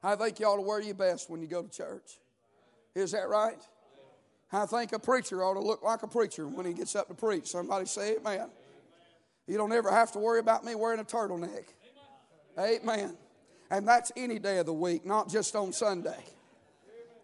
I 0.04 0.16
think 0.16 0.40
you 0.40 0.46
ought 0.46 0.58
to 0.58 0.62
wear 0.62 0.80
your 0.80 0.96
best 0.96 1.30
when 1.30 1.42
you 1.42 1.48
go 1.48 1.64
to 1.64 1.70
church. 1.70 2.20
Is 2.96 3.12
that 3.12 3.28
right? 3.30 3.62
I 4.52 4.66
think 4.66 4.94
a 4.94 5.00
preacher 5.00 5.44
ought 5.44 5.56
to 5.56 5.60
look 5.60 5.84
like 5.84 6.04
a 6.04 6.08
preacher 6.08 6.48
when 6.48 6.66
he 6.66 6.74
gets 6.74 6.96
up 6.96 7.08
to 7.10 7.14
preach. 7.14 7.48
Somebody 7.48 7.86
say 7.86 8.16
amen. 8.16 8.48
You 9.46 9.58
don't 9.58 9.72
ever 9.72 9.92
have 9.92 10.12
to 10.14 10.20
worry 10.20 10.40
about 10.40 10.64
me 10.64 10.76
wearing 10.76 11.00
a 11.00 11.04
turtleneck. 11.04 11.66
Amen. 12.60 13.16
And 13.70 13.88
that's 13.88 14.12
any 14.16 14.40
day 14.40 14.60
of 14.60 14.66
the 14.66 14.74
week, 14.74 15.06
not 15.06 15.30
just 15.30 15.56
on 15.56 15.74
Sunday. 15.74 16.24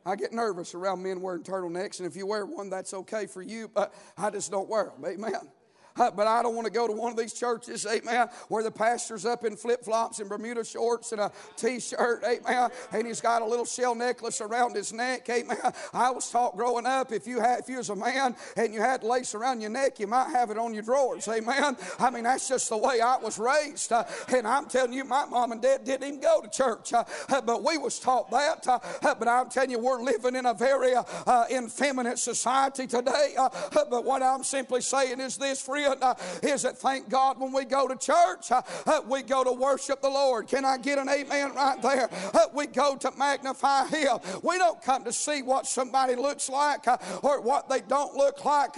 I 0.05 0.17
get 0.17 0.33
nervous 0.33 0.75
around 0.75 1.01
men 1.01 1.21
wearing 1.21 1.43
turtlenecks, 1.43 1.99
and 1.99 2.07
if 2.07 2.17
you 2.17 2.25
wear 2.25 2.45
one, 2.45 2.69
that's 2.69 2.93
okay 2.93 3.25
for 3.25 3.41
you, 3.41 3.69
but 3.73 3.93
I 4.17 4.29
just 4.29 4.51
don't 4.51 4.67
wear 4.67 4.91
them. 4.97 5.05
Amen. 5.05 5.49
Uh, 5.95 6.09
but 6.09 6.25
I 6.25 6.41
don't 6.41 6.55
want 6.55 6.65
to 6.65 6.73
go 6.73 6.87
to 6.87 6.93
one 6.93 7.11
of 7.11 7.17
these 7.17 7.33
churches, 7.33 7.85
amen, 7.85 8.27
where 8.47 8.63
the 8.63 8.71
pastor's 8.71 9.25
up 9.25 9.45
in 9.45 9.55
flip 9.55 9.83
flops 9.83 10.19
and 10.19 10.27
Bermuda 10.27 10.65
shorts 10.65 11.11
and 11.11 11.21
a 11.21 11.31
t 11.55 11.79
shirt, 11.79 12.23
amen, 12.23 12.71
and 12.91 13.05
he's 13.05 13.21
got 13.21 13.41
a 13.41 13.45
little 13.45 13.65
shell 13.65 13.93
necklace 13.93 14.41
around 14.41 14.75
his 14.75 14.91
neck, 14.91 15.29
amen. 15.29 15.57
I 15.93 16.09
was 16.09 16.29
taught 16.29 16.57
growing 16.57 16.87
up 16.87 17.11
if 17.11 17.27
you 17.27 17.39
had, 17.39 17.59
if 17.59 17.69
you 17.69 17.77
was 17.77 17.89
a 17.89 17.95
man 17.95 18.35
and 18.57 18.73
you 18.73 18.81
had 18.81 19.03
lace 19.03 19.35
around 19.35 19.61
your 19.61 19.69
neck, 19.69 19.99
you 19.99 20.07
might 20.07 20.29
have 20.29 20.49
it 20.49 20.57
on 20.57 20.73
your 20.73 20.81
drawers, 20.81 21.27
amen. 21.27 21.77
I 21.99 22.09
mean, 22.09 22.23
that's 22.23 22.49
just 22.49 22.69
the 22.69 22.77
way 22.77 22.99
I 22.99 23.17
was 23.17 23.37
raised. 23.37 23.91
Uh, 23.91 24.03
and 24.33 24.47
I'm 24.47 24.65
telling 24.65 24.93
you, 24.93 25.03
my 25.03 25.25
mom 25.25 25.51
and 25.51 25.61
dad 25.61 25.83
didn't 25.83 26.07
even 26.07 26.19
go 26.19 26.41
to 26.41 26.49
church, 26.49 26.93
uh, 26.93 27.03
uh 27.29 27.41
but 27.41 27.63
we 27.63 27.77
was 27.77 27.99
taught 27.99 28.31
that. 28.31 28.67
Uh, 28.67 28.79
uh, 29.03 29.13
but 29.13 29.27
I'm 29.27 29.49
telling 29.49 29.69
you, 29.69 29.79
we're 29.79 30.01
living 30.01 30.35
in 30.35 30.47
a 30.47 30.53
very 30.55 30.93
effeminate 31.51 32.17
society 32.17 32.87
today. 32.87 33.35
but 33.71 34.05
what 34.05 34.23
I'm 34.23 34.43
simply 34.43 34.81
saying 34.81 35.19
is 35.19 35.37
this, 35.37 35.61
friend 35.61 35.82
uh, 35.85 36.15
is 36.41 36.63
that 36.63 36.77
thank 36.77 37.09
God 37.09 37.39
when 37.39 37.51
we 37.51 37.65
go 37.65 37.87
to 37.87 37.95
church, 37.95 38.51
uh, 38.51 38.61
uh, 38.85 39.01
we 39.07 39.21
go 39.21 39.43
to 39.43 39.51
worship 39.51 40.01
the 40.01 40.09
Lord. 40.09 40.47
Can 40.47 40.65
I 40.65 40.77
get 40.77 40.97
an 40.97 41.09
amen 41.09 41.53
right 41.55 41.81
there? 41.81 42.09
We 42.53 42.67
go 42.67 42.95
to 42.95 43.11
magnify 43.17 43.87
Him. 43.87 44.19
We 44.43 44.57
don't 44.57 44.81
come 44.81 45.03
to 45.05 45.13
see 45.13 45.41
what 45.41 45.65
somebody 45.65 46.15
looks 46.15 46.49
like 46.49 46.85
or 47.23 47.41
what 47.41 47.69
they 47.69 47.81
don't 47.81 48.15
look 48.15 48.43
like. 48.45 48.75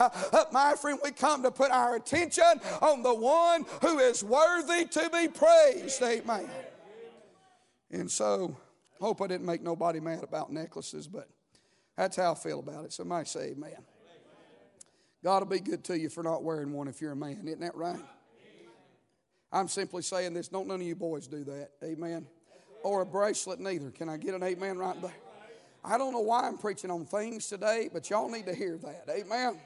My 0.52 0.76
friend, 0.76 1.00
we 1.04 1.12
come 1.12 1.44
to 1.44 1.52
put 1.52 1.72
our 1.72 1.96
attention 1.96 2.44
on 2.82 3.04
the 3.04 3.14
one 3.14 3.66
who 3.82 4.00
is 4.00 4.24
worthy 4.24 4.86
to 4.86 5.10
be 5.10 5.28
praised. 5.28 6.02
Amen. 6.02 6.50
And 7.92 8.10
so, 8.10 8.56
hope 9.00 9.22
I 9.22 9.28
didn't 9.28 9.46
make 9.46 9.62
nobody 9.62 10.00
mad 10.00 10.24
about 10.24 10.52
necklaces, 10.52 11.08
but 11.08 11.30
that's 11.96 12.18
how 12.18 12.32
I 12.34 12.36
feel 12.36 12.60
about 12.60 12.86
it. 12.86 12.94
Somebody 12.94 13.26
say 13.26 13.52
amen. 13.52 13.78
God 15.26 15.42
will 15.42 15.50
be 15.50 15.60
good 15.60 15.84
to 15.86 15.98
you 15.98 16.08
for 16.08 16.22
not 16.22 16.44
wearing 16.44 16.72
one 16.72 16.88
if 16.88 17.02
you're 17.02 17.14
a 17.14 17.16
man. 17.16 17.42
Isn't 17.48 17.62
that 17.62 17.76
right? 17.76 17.98
I'm 19.52 19.68
simply 19.68 20.04
saying 20.04 20.36
this. 20.36 20.50
Don't 20.50 20.68
none 20.68 20.80
of 20.80 20.86
you 20.86 20.96
boys 20.96 21.26
do 21.26 21.44
that. 21.46 21.72
Amen. 21.84 22.28
Or 22.84 23.02
a 23.02 23.08
bracelet, 23.08 23.60
neither. 23.60 23.90
Can 23.90 24.08
I 24.08 24.18
get 24.18 24.36
an 24.36 24.44
amen 24.44 24.78
right 24.78 25.02
there? 25.02 25.16
I 25.84 25.98
don't 25.98 26.14
know 26.14 26.20
why 26.20 26.48
I'm 26.48 26.60
preaching 26.60 26.92
on 26.92 27.06
things 27.06 27.48
today, 27.48 27.90
but 27.92 28.08
y'all 28.08 28.30
need 28.30 28.46
to 28.46 28.54
hear 28.54 28.78
that. 28.78 29.06
Amen. 29.10 29.58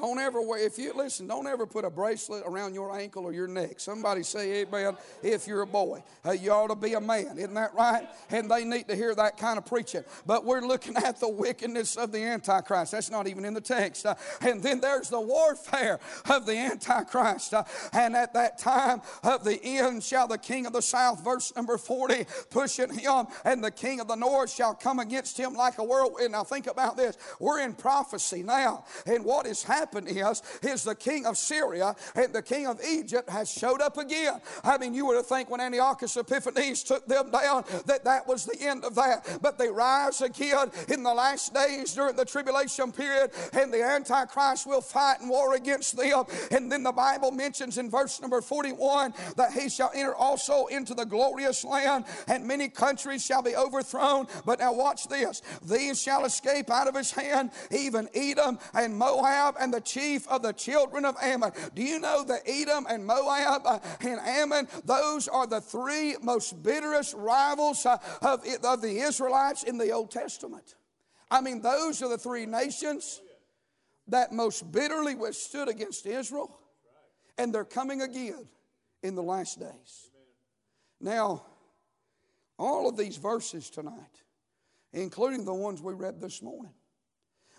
Don't 0.00 0.18
ever 0.18 0.40
wear, 0.40 0.64
if 0.64 0.78
you 0.78 0.92
listen, 0.94 1.26
don't 1.26 1.46
ever 1.46 1.66
put 1.66 1.84
a 1.84 1.90
bracelet 1.90 2.44
around 2.46 2.74
your 2.74 2.96
ankle 2.96 3.24
or 3.24 3.32
your 3.32 3.48
neck. 3.48 3.80
Somebody 3.80 4.22
say 4.22 4.62
amen 4.62 4.96
if 5.22 5.46
you're 5.46 5.62
a 5.62 5.66
boy. 5.66 6.02
Uh, 6.24 6.30
you 6.32 6.52
ought 6.52 6.68
to 6.68 6.76
be 6.76 6.94
a 6.94 7.00
man, 7.00 7.36
isn't 7.36 7.54
that 7.54 7.74
right? 7.74 8.08
And 8.30 8.48
they 8.50 8.64
need 8.64 8.86
to 8.88 8.94
hear 8.94 9.14
that 9.16 9.36
kind 9.38 9.58
of 9.58 9.66
preaching. 9.66 10.04
But 10.24 10.44
we're 10.44 10.60
looking 10.60 10.96
at 10.96 11.18
the 11.18 11.28
wickedness 11.28 11.96
of 11.96 12.12
the 12.12 12.22
Antichrist. 12.22 12.92
That's 12.92 13.10
not 13.10 13.26
even 13.26 13.44
in 13.44 13.54
the 13.54 13.60
text. 13.60 14.06
Uh, 14.06 14.14
and 14.40 14.62
then 14.62 14.80
there's 14.80 15.08
the 15.08 15.20
warfare 15.20 15.98
of 16.30 16.46
the 16.46 16.56
Antichrist. 16.56 17.54
Uh, 17.54 17.64
and 17.92 18.14
at 18.14 18.34
that 18.34 18.58
time 18.58 19.02
of 19.24 19.42
the 19.42 19.60
end 19.64 20.04
shall 20.04 20.28
the 20.28 20.38
king 20.38 20.66
of 20.66 20.72
the 20.72 20.82
south, 20.82 21.24
verse 21.24 21.52
number 21.56 21.76
40, 21.76 22.24
push 22.50 22.68
pushing 22.68 22.98
him, 22.98 23.26
and 23.44 23.64
the 23.64 23.70
king 23.70 24.00
of 24.00 24.08
the 24.08 24.14
north 24.14 24.52
shall 24.52 24.74
come 24.74 24.98
against 24.98 25.38
him 25.38 25.54
like 25.54 25.78
a 25.78 25.84
whirlwind. 25.84 26.32
Now 26.32 26.44
think 26.44 26.66
about 26.66 26.96
this. 26.96 27.16
We're 27.40 27.60
in 27.60 27.74
prophecy 27.74 28.42
now. 28.42 28.84
And 29.06 29.24
what 29.24 29.46
is 29.46 29.62
happening? 29.62 29.87
Happened 29.88 30.08
is, 30.08 30.42
is 30.62 30.84
the 30.84 30.94
king 30.94 31.26
of 31.26 31.36
Syria 31.36 31.94
and 32.14 32.32
the 32.32 32.42
king 32.42 32.66
of 32.66 32.80
Egypt 32.86 33.30
has 33.30 33.50
showed 33.50 33.80
up 33.80 33.96
again. 33.96 34.40
I 34.62 34.78
mean, 34.78 34.94
you 34.94 35.06
would 35.06 35.16
have 35.16 35.26
think 35.26 35.50
when 35.50 35.60
Antiochus 35.60 36.16
Epiphanes 36.16 36.82
took 36.82 37.06
them 37.06 37.30
down 37.30 37.64
that 37.86 38.04
that 38.04 38.26
was 38.26 38.44
the 38.44 38.56
end 38.60 38.84
of 38.84 38.94
that. 38.96 39.38
But 39.40 39.58
they 39.58 39.68
rise 39.68 40.20
again 40.20 40.70
in 40.88 41.02
the 41.02 41.12
last 41.12 41.54
days 41.54 41.94
during 41.94 42.16
the 42.16 42.24
tribulation 42.24 42.92
period, 42.92 43.30
and 43.52 43.72
the 43.72 43.82
Antichrist 43.82 44.66
will 44.66 44.80
fight 44.80 45.20
and 45.20 45.30
war 45.30 45.54
against 45.54 45.96
them. 45.96 46.24
And 46.50 46.70
then 46.70 46.82
the 46.82 46.92
Bible 46.92 47.30
mentions 47.30 47.78
in 47.78 47.90
verse 47.90 48.20
number 48.20 48.40
41 48.40 49.14
that 49.36 49.52
he 49.52 49.68
shall 49.68 49.90
enter 49.94 50.14
also 50.14 50.66
into 50.66 50.94
the 50.94 51.04
glorious 51.04 51.64
land, 51.64 52.04
and 52.26 52.46
many 52.46 52.68
countries 52.68 53.24
shall 53.24 53.42
be 53.42 53.56
overthrown. 53.56 54.26
But 54.44 54.58
now 54.58 54.72
watch 54.72 55.08
this 55.08 55.42
these 55.66 56.00
shall 56.00 56.24
escape 56.24 56.70
out 56.70 56.88
of 56.88 56.94
his 56.94 57.10
hand, 57.10 57.50
even 57.70 58.08
Edom 58.14 58.58
and 58.74 58.96
Moab 58.96 59.56
and 59.58 59.72
the 59.72 59.77
chief 59.80 60.26
of 60.28 60.42
the 60.42 60.52
children 60.52 61.04
of 61.04 61.16
Ammon. 61.22 61.52
Do 61.74 61.82
you 61.82 61.98
know 61.98 62.24
that 62.24 62.42
Edom 62.46 62.86
and 62.88 63.06
Moab 63.06 63.62
uh, 63.64 63.78
and 64.00 64.20
Ammon, 64.20 64.68
those 64.84 65.28
are 65.28 65.46
the 65.46 65.60
three 65.60 66.16
most 66.22 66.62
bitterest 66.62 67.14
rivals 67.14 67.84
uh, 67.86 67.98
of, 68.22 68.44
of 68.64 68.82
the 68.82 68.98
Israelites 69.00 69.62
in 69.62 69.78
the 69.78 69.90
Old 69.90 70.10
Testament? 70.10 70.74
I 71.30 71.40
mean, 71.40 71.60
those 71.60 72.02
are 72.02 72.08
the 72.08 72.18
three 72.18 72.46
nations 72.46 73.20
that 74.08 74.32
most 74.32 74.70
bitterly 74.72 75.14
withstood 75.14 75.68
against 75.68 76.06
Israel, 76.06 76.58
and 77.36 77.54
they're 77.54 77.64
coming 77.64 78.02
again 78.02 78.48
in 79.02 79.14
the 79.14 79.22
last 79.22 79.60
days. 79.60 80.10
Now, 81.00 81.44
all 82.58 82.88
of 82.88 82.96
these 82.96 83.16
verses 83.16 83.70
tonight, 83.70 83.94
including 84.92 85.44
the 85.44 85.54
ones 85.54 85.80
we 85.80 85.92
read 85.92 86.20
this 86.20 86.42
morning, 86.42 86.72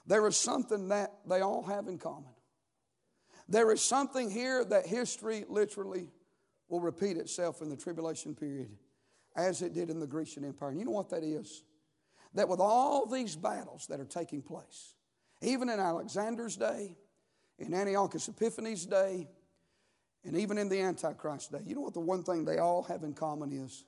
there 0.05 0.25
is 0.27 0.35
something 0.35 0.89
that 0.89 1.13
they 1.27 1.41
all 1.41 1.63
have 1.63 1.87
in 1.87 1.97
common. 1.97 2.31
There 3.47 3.71
is 3.71 3.81
something 3.81 4.29
here 4.29 4.63
that 4.65 4.85
history 4.85 5.45
literally 5.47 6.07
will 6.67 6.81
repeat 6.81 7.17
itself 7.17 7.61
in 7.61 7.69
the 7.69 7.75
tribulation 7.75 8.35
period 8.35 8.69
as 9.35 9.61
it 9.61 9.73
did 9.73 9.89
in 9.89 9.99
the 9.99 10.07
Grecian 10.07 10.45
Empire. 10.45 10.69
And 10.69 10.79
you 10.79 10.85
know 10.85 10.91
what 10.91 11.09
that 11.09 11.23
is? 11.23 11.63
That 12.35 12.47
with 12.47 12.59
all 12.59 13.07
these 13.07 13.35
battles 13.35 13.87
that 13.87 13.99
are 13.99 14.05
taking 14.05 14.41
place, 14.41 14.93
even 15.41 15.69
in 15.69 15.79
Alexander's 15.79 16.55
day, 16.55 16.95
in 17.57 17.73
Antiochus 17.73 18.27
Epiphanes' 18.27 18.85
day, 18.85 19.27
and 20.23 20.37
even 20.37 20.57
in 20.57 20.69
the 20.69 20.81
Antichrist 20.81 21.51
day, 21.51 21.59
you 21.65 21.75
know 21.75 21.81
what 21.81 21.93
the 21.93 21.99
one 21.99 22.23
thing 22.23 22.45
they 22.45 22.57
all 22.57 22.83
have 22.83 23.03
in 23.03 23.13
common 23.13 23.51
is? 23.51 23.85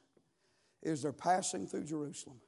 Is 0.81 1.03
they're 1.03 1.13
passing 1.13 1.67
through 1.67 1.83
Jerusalem. 1.83 2.39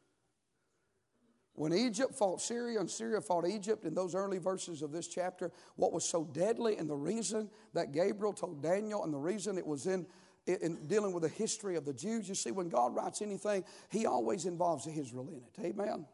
When 1.56 1.72
Egypt 1.72 2.16
fought 2.16 2.42
Syria 2.42 2.80
and 2.80 2.90
Syria 2.90 3.22
fought 3.22 3.48
Egypt 3.48 3.86
in 3.86 3.94
those 3.94 4.16
early 4.16 4.40
verses 4.40 4.82
of 4.82 4.92
this 4.92 5.08
chapter, 5.08 5.52
what 5.76 5.94
was 5.94 6.04
so 6.04 6.24
deadly 6.24 6.78
and 6.78 6.90
the 6.90 6.96
reason 6.96 7.50
that 7.74 7.92
Gabriel 7.92 8.34
told 8.34 8.64
Daniel 8.64 9.04
and 9.04 9.14
the 9.14 9.20
reason 9.20 9.58
it 9.60 9.66
was 9.66 9.86
in, 9.86 10.08
in 10.48 10.88
dealing 10.88 11.14
with 11.14 11.24
the 11.24 11.30
history 11.30 11.76
of 11.76 11.86
the 11.86 11.94
Jews, 11.94 12.28
you 12.28 12.34
see, 12.34 12.50
when 12.50 12.70
God 12.70 12.96
writes 12.96 13.22
anything, 13.22 13.64
he 13.90 14.08
always 14.08 14.46
involves 14.46 14.88
Israel 14.88 15.30
in 15.30 15.44
it. 15.44 15.68
Amen. 15.68 16.08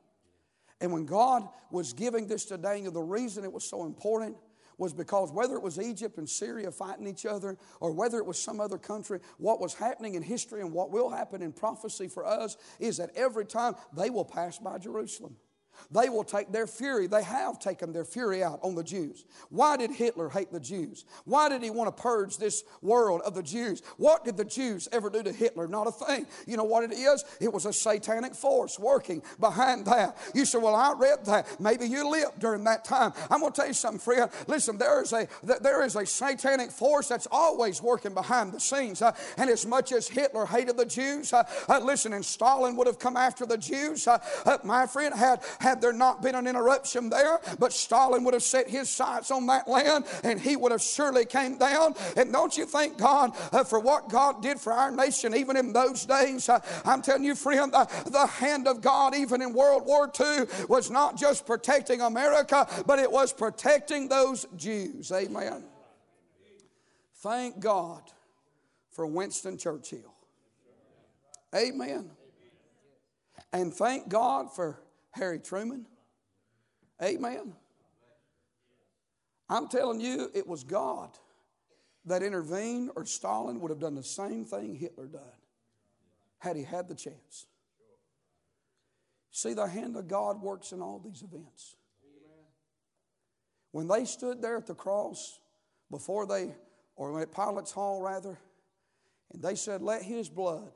And 0.81 0.91
when 0.91 1.05
God 1.05 1.47
was 1.71 1.93
giving 1.93 2.27
this 2.27 2.45
to 2.45 2.57
Daniel, 2.57 2.91
the 2.91 3.01
reason 3.01 3.43
it 3.43 3.51
was 3.51 3.63
so 3.63 3.85
important 3.85 4.35
was 4.79 4.93
because 4.93 5.31
whether 5.31 5.55
it 5.55 5.61
was 5.61 5.79
Egypt 5.79 6.17
and 6.17 6.27
Syria 6.27 6.71
fighting 6.71 7.07
each 7.07 7.25
other 7.25 7.57
or 7.79 7.91
whether 7.91 8.17
it 8.17 8.25
was 8.25 8.39
some 8.39 8.59
other 8.59 8.77
country, 8.77 9.19
what 9.37 9.59
was 9.59 9.73
happening 9.73 10.15
in 10.15 10.23
history 10.23 10.61
and 10.61 10.71
what 10.71 10.91
will 10.91 11.09
happen 11.09 11.41
in 11.41 11.51
prophecy 11.51 12.07
for 12.07 12.25
us 12.25 12.57
is 12.79 12.97
that 12.97 13.11
every 13.15 13.45
time 13.45 13.75
they 13.95 14.09
will 14.09 14.25
pass 14.25 14.57
by 14.57 14.77
Jerusalem. 14.77 15.35
They 15.91 16.09
will 16.09 16.23
take 16.23 16.51
their 16.51 16.67
fury. 16.67 17.07
They 17.07 17.23
have 17.23 17.59
taken 17.59 17.93
their 17.93 18.05
fury 18.05 18.43
out 18.43 18.59
on 18.63 18.75
the 18.75 18.83
Jews. 18.83 19.25
Why 19.49 19.77
did 19.77 19.91
Hitler 19.91 20.29
hate 20.29 20.51
the 20.51 20.59
Jews? 20.59 21.05
Why 21.25 21.49
did 21.49 21.63
he 21.63 21.69
want 21.69 21.95
to 21.95 22.01
purge 22.01 22.37
this 22.37 22.63
world 22.81 23.21
of 23.21 23.33
the 23.33 23.43
Jews? 23.43 23.81
What 23.97 24.25
did 24.25 24.37
the 24.37 24.45
Jews 24.45 24.87
ever 24.91 25.09
do 25.09 25.23
to 25.23 25.31
Hitler? 25.31 25.67
Not 25.67 25.87
a 25.87 25.91
thing. 25.91 26.25
You 26.45 26.57
know 26.57 26.63
what 26.63 26.83
it 26.83 26.93
is? 26.93 27.23
It 27.39 27.51
was 27.51 27.65
a 27.65 27.73
satanic 27.73 28.35
force 28.35 28.79
working 28.79 29.21
behind 29.39 29.85
that. 29.85 30.17
You 30.33 30.45
say, 30.45 30.57
Well, 30.57 30.75
I 30.75 30.93
read 30.97 31.25
that. 31.25 31.59
Maybe 31.59 31.85
you 31.85 32.09
lived 32.09 32.39
during 32.39 32.63
that 32.65 32.85
time. 32.85 33.13
I'm 33.29 33.39
going 33.39 33.51
to 33.51 33.55
tell 33.55 33.67
you 33.67 33.73
something, 33.73 33.99
friend. 33.99 34.29
Listen, 34.47 34.77
there 34.77 35.01
is 35.01 35.13
a, 35.13 35.27
there 35.43 35.83
is 35.83 35.95
a 35.95 36.05
satanic 36.05 36.71
force 36.71 37.07
that's 37.07 37.27
always 37.31 37.81
working 37.81 38.13
behind 38.13 38.53
the 38.53 38.59
scenes. 38.59 39.01
Uh, 39.01 39.15
and 39.37 39.49
as 39.49 39.65
much 39.65 39.91
as 39.91 40.07
Hitler 40.07 40.45
hated 40.45 40.77
the 40.77 40.85
Jews, 40.85 41.33
uh, 41.33 41.43
uh, 41.67 41.79
listen, 41.79 42.13
and 42.13 42.25
Stalin 42.25 42.75
would 42.75 42.87
have 42.87 42.99
come 42.99 43.17
after 43.17 43.45
the 43.45 43.57
Jews, 43.57 44.07
uh, 44.07 44.17
uh, 44.45 44.57
my 44.63 44.87
friend 44.87 45.13
had, 45.13 45.41
had 45.59 45.68
had 45.69 45.81
there 45.81 45.93
not 45.93 46.23
been 46.23 46.33
an 46.33 46.47
interruption 46.47 47.09
there, 47.09 47.39
but 47.59 47.71
Stalin 47.71 48.23
would 48.23 48.33
have 48.33 48.43
set 48.43 48.67
his 48.67 48.89
sights 48.89 49.29
on 49.29 49.45
that 49.45 49.67
land 49.67 50.05
and 50.23 50.41
he 50.41 50.55
would 50.55 50.71
have 50.71 50.81
surely 50.81 51.25
came 51.25 51.57
down. 51.57 51.93
And 52.17 52.33
don't 52.33 52.57
you 52.57 52.65
thank 52.65 52.97
God 52.97 53.31
uh, 53.51 53.63
for 53.63 53.79
what 53.79 54.09
God 54.09 54.41
did 54.41 54.59
for 54.59 54.73
our 54.73 54.89
nation 54.89 55.35
even 55.35 55.55
in 55.55 55.71
those 55.71 56.05
days? 56.05 56.49
Uh, 56.49 56.59
I'm 56.83 57.03
telling 57.03 57.23
you, 57.23 57.35
friend, 57.35 57.71
uh, 57.73 57.85
the 58.07 58.25
hand 58.25 58.67
of 58.67 58.81
God 58.81 59.15
even 59.15 59.43
in 59.43 59.53
World 59.53 59.85
War 59.85 60.11
II 60.19 60.45
was 60.67 60.89
not 60.89 61.17
just 61.17 61.45
protecting 61.45 62.01
America, 62.01 62.67
but 62.87 62.97
it 62.97 63.11
was 63.11 63.31
protecting 63.31 64.07
those 64.07 64.47
Jews. 64.55 65.11
Amen. 65.11 65.63
Thank 67.17 67.59
God 67.59 68.01
for 68.91 69.05
Winston 69.05 69.57
Churchill. 69.57 70.13
Amen. 71.55 72.09
And 73.51 73.73
thank 73.73 74.09
God 74.09 74.53
for 74.53 74.79
Harry 75.11 75.39
Truman. 75.39 75.85
Amen. 77.01 77.53
I'm 79.49 79.67
telling 79.67 79.99
you, 79.99 80.29
it 80.33 80.47
was 80.47 80.63
God 80.63 81.09
that 82.05 82.21
intervened, 82.23 82.91
or 82.95 83.05
Stalin 83.05 83.59
would 83.61 83.71
have 83.71 83.79
done 83.79 83.95
the 83.95 84.03
same 84.03 84.45
thing 84.45 84.75
Hitler 84.75 85.07
done. 85.07 85.21
had 86.39 86.55
he 86.55 86.63
had 86.63 86.87
the 86.87 86.95
chance. 86.95 87.47
See, 89.31 89.53
the 89.53 89.67
hand 89.67 89.95
of 89.95 90.07
God 90.07 90.41
works 90.41 90.71
in 90.71 90.81
all 90.81 90.99
these 90.99 91.21
events. 91.21 91.75
When 93.71 93.87
they 93.87 94.05
stood 94.05 94.41
there 94.41 94.57
at 94.57 94.65
the 94.65 94.75
cross, 94.75 95.39
before 95.91 96.25
they, 96.25 96.53
or 96.95 97.21
at 97.21 97.31
Pilate's 97.31 97.71
Hall 97.71 98.01
rather, 98.01 98.39
and 99.31 99.41
they 99.43 99.55
said, 99.55 99.81
Let 99.81 100.01
his 100.01 100.29
blood 100.29 100.71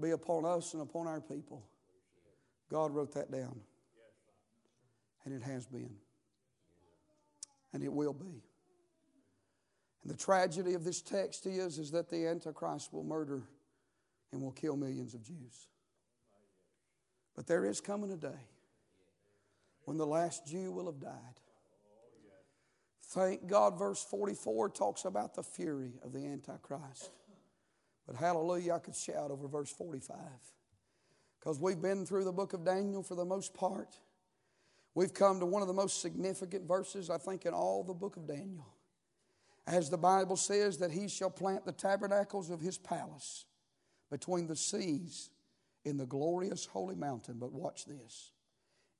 be 0.00 0.10
upon 0.10 0.44
us 0.44 0.72
and 0.74 0.82
upon 0.82 1.06
our 1.06 1.20
people. 1.20 1.66
God 2.72 2.94
wrote 2.94 3.12
that 3.14 3.30
down. 3.30 3.60
And 5.24 5.34
it 5.34 5.42
has 5.42 5.66
been. 5.66 5.94
And 7.74 7.84
it 7.84 7.92
will 7.92 8.14
be. 8.14 8.42
And 10.02 10.12
the 10.12 10.16
tragedy 10.16 10.74
of 10.74 10.82
this 10.82 11.02
text 11.02 11.46
is, 11.46 11.78
is 11.78 11.90
that 11.92 12.08
the 12.08 12.26
Antichrist 12.26 12.92
will 12.92 13.04
murder 13.04 13.42
and 14.32 14.42
will 14.42 14.50
kill 14.50 14.76
millions 14.76 15.14
of 15.14 15.22
Jews. 15.22 15.68
But 17.36 17.46
there 17.46 17.64
is 17.64 17.80
coming 17.80 18.10
a 18.10 18.16
day 18.16 18.48
when 19.84 19.98
the 19.98 20.06
last 20.06 20.46
Jew 20.46 20.72
will 20.72 20.86
have 20.86 20.98
died. 20.98 21.40
Thank 23.10 23.46
God, 23.46 23.78
verse 23.78 24.02
44 24.02 24.70
talks 24.70 25.04
about 25.04 25.34
the 25.34 25.42
fury 25.42 25.92
of 26.02 26.12
the 26.12 26.26
Antichrist. 26.26 27.10
But 28.06 28.16
hallelujah, 28.16 28.74
I 28.74 28.78
could 28.78 28.96
shout 28.96 29.30
over 29.30 29.46
verse 29.46 29.70
45. 29.70 30.16
Because 31.42 31.58
we've 31.58 31.82
been 31.82 32.06
through 32.06 32.24
the 32.24 32.32
book 32.32 32.52
of 32.52 32.64
Daniel 32.64 33.02
for 33.02 33.16
the 33.16 33.24
most 33.24 33.52
part. 33.52 33.98
We've 34.94 35.12
come 35.12 35.40
to 35.40 35.46
one 35.46 35.60
of 35.60 35.66
the 35.66 35.74
most 35.74 36.00
significant 36.00 36.68
verses, 36.68 37.10
I 37.10 37.18
think, 37.18 37.46
in 37.46 37.52
all 37.52 37.82
the 37.82 37.94
book 37.94 38.16
of 38.16 38.28
Daniel. 38.28 38.68
As 39.66 39.90
the 39.90 39.98
Bible 39.98 40.36
says, 40.36 40.78
that 40.78 40.92
he 40.92 41.08
shall 41.08 41.30
plant 41.30 41.64
the 41.64 41.72
tabernacles 41.72 42.50
of 42.50 42.60
his 42.60 42.78
palace 42.78 43.46
between 44.08 44.46
the 44.46 44.54
seas 44.54 45.30
in 45.84 45.96
the 45.96 46.06
glorious 46.06 46.66
holy 46.66 46.94
mountain. 46.94 47.38
But 47.40 47.52
watch 47.52 47.86
this. 47.86 48.30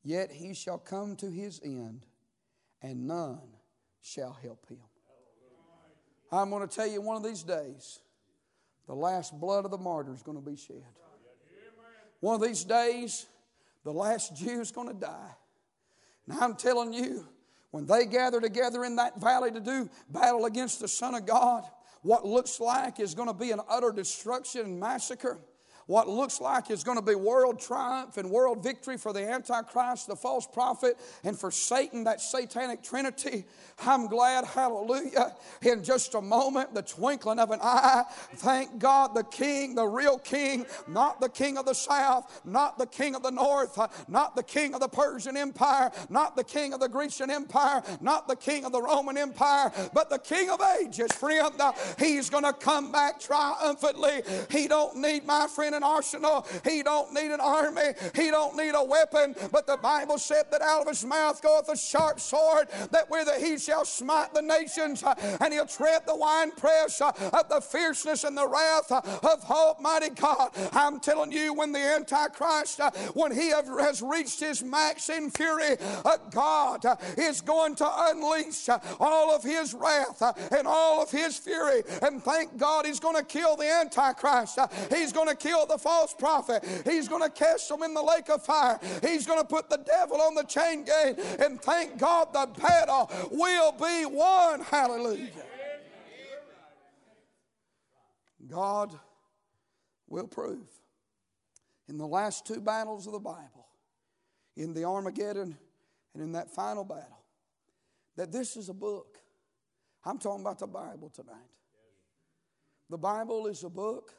Yet 0.02 0.32
he 0.32 0.52
shall 0.52 0.78
come 0.78 1.14
to 1.16 1.30
his 1.30 1.60
end, 1.64 2.06
and 2.80 3.06
none 3.06 3.40
shall 4.00 4.36
help 4.42 4.68
him. 4.68 4.80
I'm 6.32 6.50
going 6.50 6.66
to 6.66 6.74
tell 6.74 6.88
you 6.88 7.02
one 7.02 7.16
of 7.16 7.22
these 7.22 7.44
days, 7.44 8.00
the 8.88 8.94
last 8.94 9.38
blood 9.38 9.64
of 9.64 9.70
the 9.70 9.78
martyr 9.78 10.12
is 10.12 10.22
going 10.22 10.42
to 10.42 10.50
be 10.50 10.56
shed. 10.56 10.82
One 12.22 12.36
of 12.36 12.40
these 12.40 12.62
days, 12.62 13.26
the 13.82 13.92
last 13.92 14.36
Jew 14.36 14.60
is 14.60 14.70
going 14.70 14.86
to 14.86 14.94
die. 14.94 15.34
Now 16.28 16.38
I'm 16.40 16.54
telling 16.54 16.92
you, 16.92 17.26
when 17.72 17.84
they 17.84 18.06
gather 18.06 18.40
together 18.40 18.84
in 18.84 18.94
that 18.94 19.20
valley 19.20 19.50
to 19.50 19.58
do 19.58 19.90
battle 20.08 20.44
against 20.44 20.78
the 20.78 20.86
Son 20.86 21.16
of 21.16 21.26
God, 21.26 21.64
what 22.02 22.24
looks 22.24 22.60
like 22.60 23.00
is 23.00 23.16
going 23.16 23.26
to 23.26 23.34
be 23.34 23.50
an 23.50 23.58
utter 23.68 23.90
destruction 23.90 24.60
and 24.60 24.78
massacre 24.78 25.40
what 25.92 26.08
looks 26.08 26.40
like 26.40 26.70
is 26.70 26.82
going 26.82 26.96
to 26.96 27.04
be 27.04 27.14
world 27.14 27.60
triumph 27.60 28.16
and 28.16 28.30
world 28.30 28.62
victory 28.62 28.96
for 28.96 29.12
the 29.12 29.20
Antichrist, 29.20 30.06
the 30.06 30.16
false 30.16 30.46
prophet, 30.46 30.96
and 31.22 31.38
for 31.38 31.50
Satan, 31.50 32.04
that 32.04 32.18
satanic 32.22 32.82
trinity. 32.82 33.44
I'm 33.84 34.06
glad, 34.06 34.46
hallelujah, 34.46 35.36
in 35.60 35.84
just 35.84 36.14
a 36.14 36.22
moment, 36.22 36.72
the 36.72 36.80
twinkling 36.80 37.38
of 37.38 37.50
an 37.50 37.60
eye, 37.62 38.04
thank 38.36 38.78
God, 38.78 39.14
the 39.14 39.24
king, 39.24 39.74
the 39.74 39.84
real 39.84 40.18
king, 40.18 40.64
not 40.88 41.20
the 41.20 41.28
king 41.28 41.58
of 41.58 41.66
the 41.66 41.74
south, 41.74 42.40
not 42.46 42.78
the 42.78 42.86
king 42.86 43.14
of 43.14 43.22
the 43.22 43.30
north, 43.30 43.78
not 44.08 44.34
the 44.34 44.42
king 44.42 44.72
of 44.72 44.80
the 44.80 44.88
Persian 44.88 45.36
Empire, 45.36 45.90
not 46.08 46.36
the 46.36 46.44
king 46.44 46.72
of 46.72 46.80
the 46.80 46.88
Grecian 46.88 47.30
Empire, 47.30 47.82
not 48.00 48.28
the 48.28 48.36
king 48.36 48.64
of 48.64 48.72
the 48.72 48.80
Roman 48.80 49.18
Empire, 49.18 49.70
but 49.92 50.08
the 50.08 50.18
king 50.18 50.48
of 50.48 50.58
ages, 50.80 51.12
friend. 51.12 51.60
He's 51.98 52.30
going 52.30 52.44
to 52.44 52.54
come 52.54 52.92
back 52.92 53.20
triumphantly. 53.20 54.22
He 54.50 54.68
don't 54.68 54.96
need 54.96 55.26
my 55.26 55.46
friend 55.48 55.81
an 55.82 55.88
arsenal. 55.88 56.46
He 56.64 56.82
don't 56.82 57.12
need 57.12 57.30
an 57.30 57.40
army. 57.40 57.92
He 58.14 58.30
don't 58.30 58.56
need 58.56 58.74
a 58.74 58.84
weapon. 58.84 59.34
But 59.50 59.66
the 59.66 59.76
Bible 59.76 60.18
said 60.18 60.44
that 60.50 60.62
out 60.62 60.82
of 60.82 60.88
his 60.88 61.04
mouth 61.04 61.42
goeth 61.42 61.68
a 61.68 61.76
sharp 61.76 62.20
sword, 62.20 62.68
that 62.90 63.10
with 63.10 63.28
it 63.28 63.44
he 63.44 63.58
shall 63.58 63.84
smite 63.84 64.32
the 64.34 64.42
nations, 64.42 65.02
uh, 65.02 65.14
and 65.40 65.52
he'll 65.52 65.66
tread 65.66 66.02
the 66.06 66.16
winepress 66.16 67.00
uh, 67.00 67.12
of 67.32 67.48
the 67.48 67.60
fierceness 67.60 68.24
and 68.24 68.36
the 68.36 68.46
wrath 68.46 68.90
uh, 68.90 69.00
of 69.22 69.44
Almighty 69.50 70.10
God. 70.10 70.50
I'm 70.72 71.00
telling 71.00 71.32
you, 71.32 71.54
when 71.54 71.72
the 71.72 71.78
Antichrist, 71.78 72.80
when 73.14 73.32
he 73.32 73.50
has 73.50 74.02
reached 74.02 74.40
his 74.40 74.62
max 74.62 75.08
in 75.08 75.30
fury, 75.30 75.76
God 76.30 76.84
is 77.16 77.40
going 77.40 77.74
to 77.76 77.88
unleash 77.88 78.68
all 79.00 79.34
of 79.34 79.42
his 79.42 79.74
wrath 79.74 80.22
and 80.52 80.66
all 80.66 81.02
of 81.02 81.10
his 81.10 81.36
fury. 81.36 81.82
And 82.02 82.22
thank 82.22 82.56
God 82.56 82.86
he's 82.86 83.00
going 83.00 83.16
to 83.16 83.24
kill 83.24 83.56
the 83.56 83.70
Antichrist. 83.70 84.58
He's 84.90 85.12
going 85.12 85.28
to 85.28 85.34
kill 85.34 85.61
the 85.66 85.78
false 85.78 86.14
prophet. 86.14 86.64
He's 86.84 87.08
going 87.08 87.22
to 87.22 87.30
cast 87.30 87.68
them 87.68 87.82
in 87.82 87.94
the 87.94 88.02
lake 88.02 88.28
of 88.30 88.44
fire. 88.44 88.78
He's 89.02 89.26
going 89.26 89.40
to 89.40 89.46
put 89.46 89.70
the 89.70 89.78
devil 89.78 90.20
on 90.20 90.34
the 90.34 90.44
chain 90.44 90.84
gang. 90.84 91.16
And 91.38 91.60
thank 91.60 91.98
God 91.98 92.32
the 92.32 92.48
battle 92.60 93.10
will 93.30 93.72
be 93.72 94.06
won. 94.06 94.60
Hallelujah. 94.60 95.30
God 98.48 98.98
will 100.08 100.26
prove 100.26 100.68
in 101.88 101.96
the 101.96 102.06
last 102.06 102.46
two 102.46 102.60
battles 102.60 103.06
of 103.06 103.12
the 103.12 103.20
Bible, 103.20 103.66
in 104.56 104.74
the 104.74 104.84
Armageddon 104.84 105.56
and 106.14 106.22
in 106.22 106.32
that 106.32 106.50
final 106.50 106.84
battle, 106.84 107.24
that 108.16 108.30
this 108.30 108.56
is 108.56 108.68
a 108.68 108.74
book. 108.74 109.18
I'm 110.04 110.18
talking 110.18 110.42
about 110.42 110.58
the 110.58 110.66
Bible 110.66 111.10
tonight. 111.14 111.36
The 112.90 112.98
Bible 112.98 113.46
is 113.46 113.64
a 113.64 113.70
book 113.70 114.12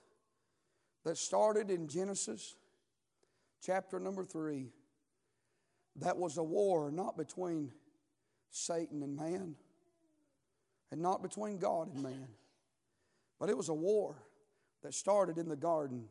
that 1.04 1.18
started 1.18 1.70
in 1.70 1.88
Genesis 1.88 2.56
chapter 3.62 4.00
number 4.00 4.24
three. 4.24 4.72
That 5.98 6.18
was 6.18 6.38
a 6.38 6.44
war 6.44 6.92
not 6.92 7.18
between 7.18 7.72
Satan 8.50 9.04
and 9.04 9.16
man, 9.16 9.56
and 10.92 11.02
not 11.02 11.22
between 11.22 11.58
God 11.58 11.94
and 11.94 12.04
man, 12.04 12.28
but 13.40 13.50
it 13.50 13.58
was 13.58 13.70
a 13.70 13.74
war 13.74 14.16
that 14.84 14.94
started 14.94 15.38
in 15.38 15.50
the 15.50 15.56
garden 15.56 16.06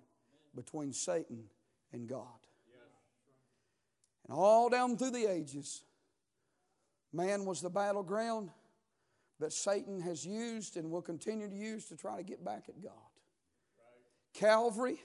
between 0.54 0.92
Satan 0.92 1.44
and 1.92 2.08
God. 2.08 2.26
And 4.28 4.36
all 4.36 4.68
down 4.68 4.96
through 4.96 5.10
the 5.10 5.26
ages, 5.26 5.82
man 7.12 7.44
was 7.44 7.60
the 7.60 7.70
battleground 7.70 8.50
that 9.40 9.52
Satan 9.52 10.00
has 10.00 10.24
used 10.24 10.76
and 10.76 10.90
will 10.90 11.02
continue 11.02 11.48
to 11.48 11.56
use 11.56 11.86
to 11.86 11.96
try 11.96 12.16
to 12.16 12.22
get 12.22 12.44
back 12.44 12.64
at 12.68 12.80
God. 12.82 12.92
Calvary 14.32 14.98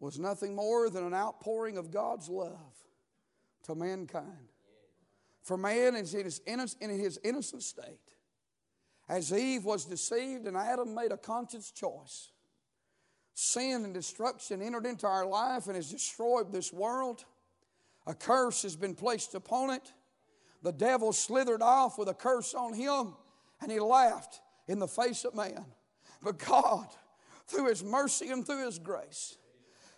was 0.00 0.18
nothing 0.18 0.54
more 0.54 0.88
than 0.90 1.04
an 1.04 1.14
outpouring 1.14 1.76
of 1.76 1.90
God's 1.90 2.28
love 2.28 2.74
to 3.64 3.74
mankind. 3.74 4.52
For 5.42 5.56
man 5.56 5.96
in 5.96 6.06
his, 6.06 6.40
in 6.46 6.90
his 6.90 7.18
innocent 7.24 7.62
state, 7.62 8.14
as 9.08 9.32
Eve 9.32 9.64
was 9.64 9.86
deceived 9.86 10.46
and 10.46 10.56
Adam 10.56 10.94
made 10.94 11.12
a 11.12 11.16
conscious 11.16 11.70
choice, 11.70 12.30
sin 13.34 13.84
and 13.84 13.94
destruction 13.94 14.60
entered 14.60 14.84
into 14.84 15.06
our 15.06 15.26
life 15.26 15.66
and 15.66 15.76
has 15.76 15.90
destroyed 15.90 16.52
this 16.52 16.72
world. 16.72 17.24
A 18.06 18.14
curse 18.14 18.62
has 18.62 18.76
been 18.76 18.94
placed 18.94 19.34
upon 19.34 19.70
it. 19.70 19.92
The 20.62 20.72
devil 20.72 21.12
slithered 21.12 21.62
off 21.62 21.98
with 21.98 22.08
a 22.08 22.14
curse 22.14 22.52
on 22.54 22.74
him 22.74 23.14
and 23.60 23.70
he 23.70 23.80
laughed 23.80 24.40
in 24.66 24.78
the 24.78 24.88
face 24.88 25.24
of 25.24 25.34
man. 25.34 25.64
But 26.22 26.38
God, 26.38 26.88
through 27.48 27.68
His 27.68 27.82
mercy 27.82 28.28
and 28.28 28.46
through 28.46 28.66
His 28.66 28.78
grace. 28.78 29.36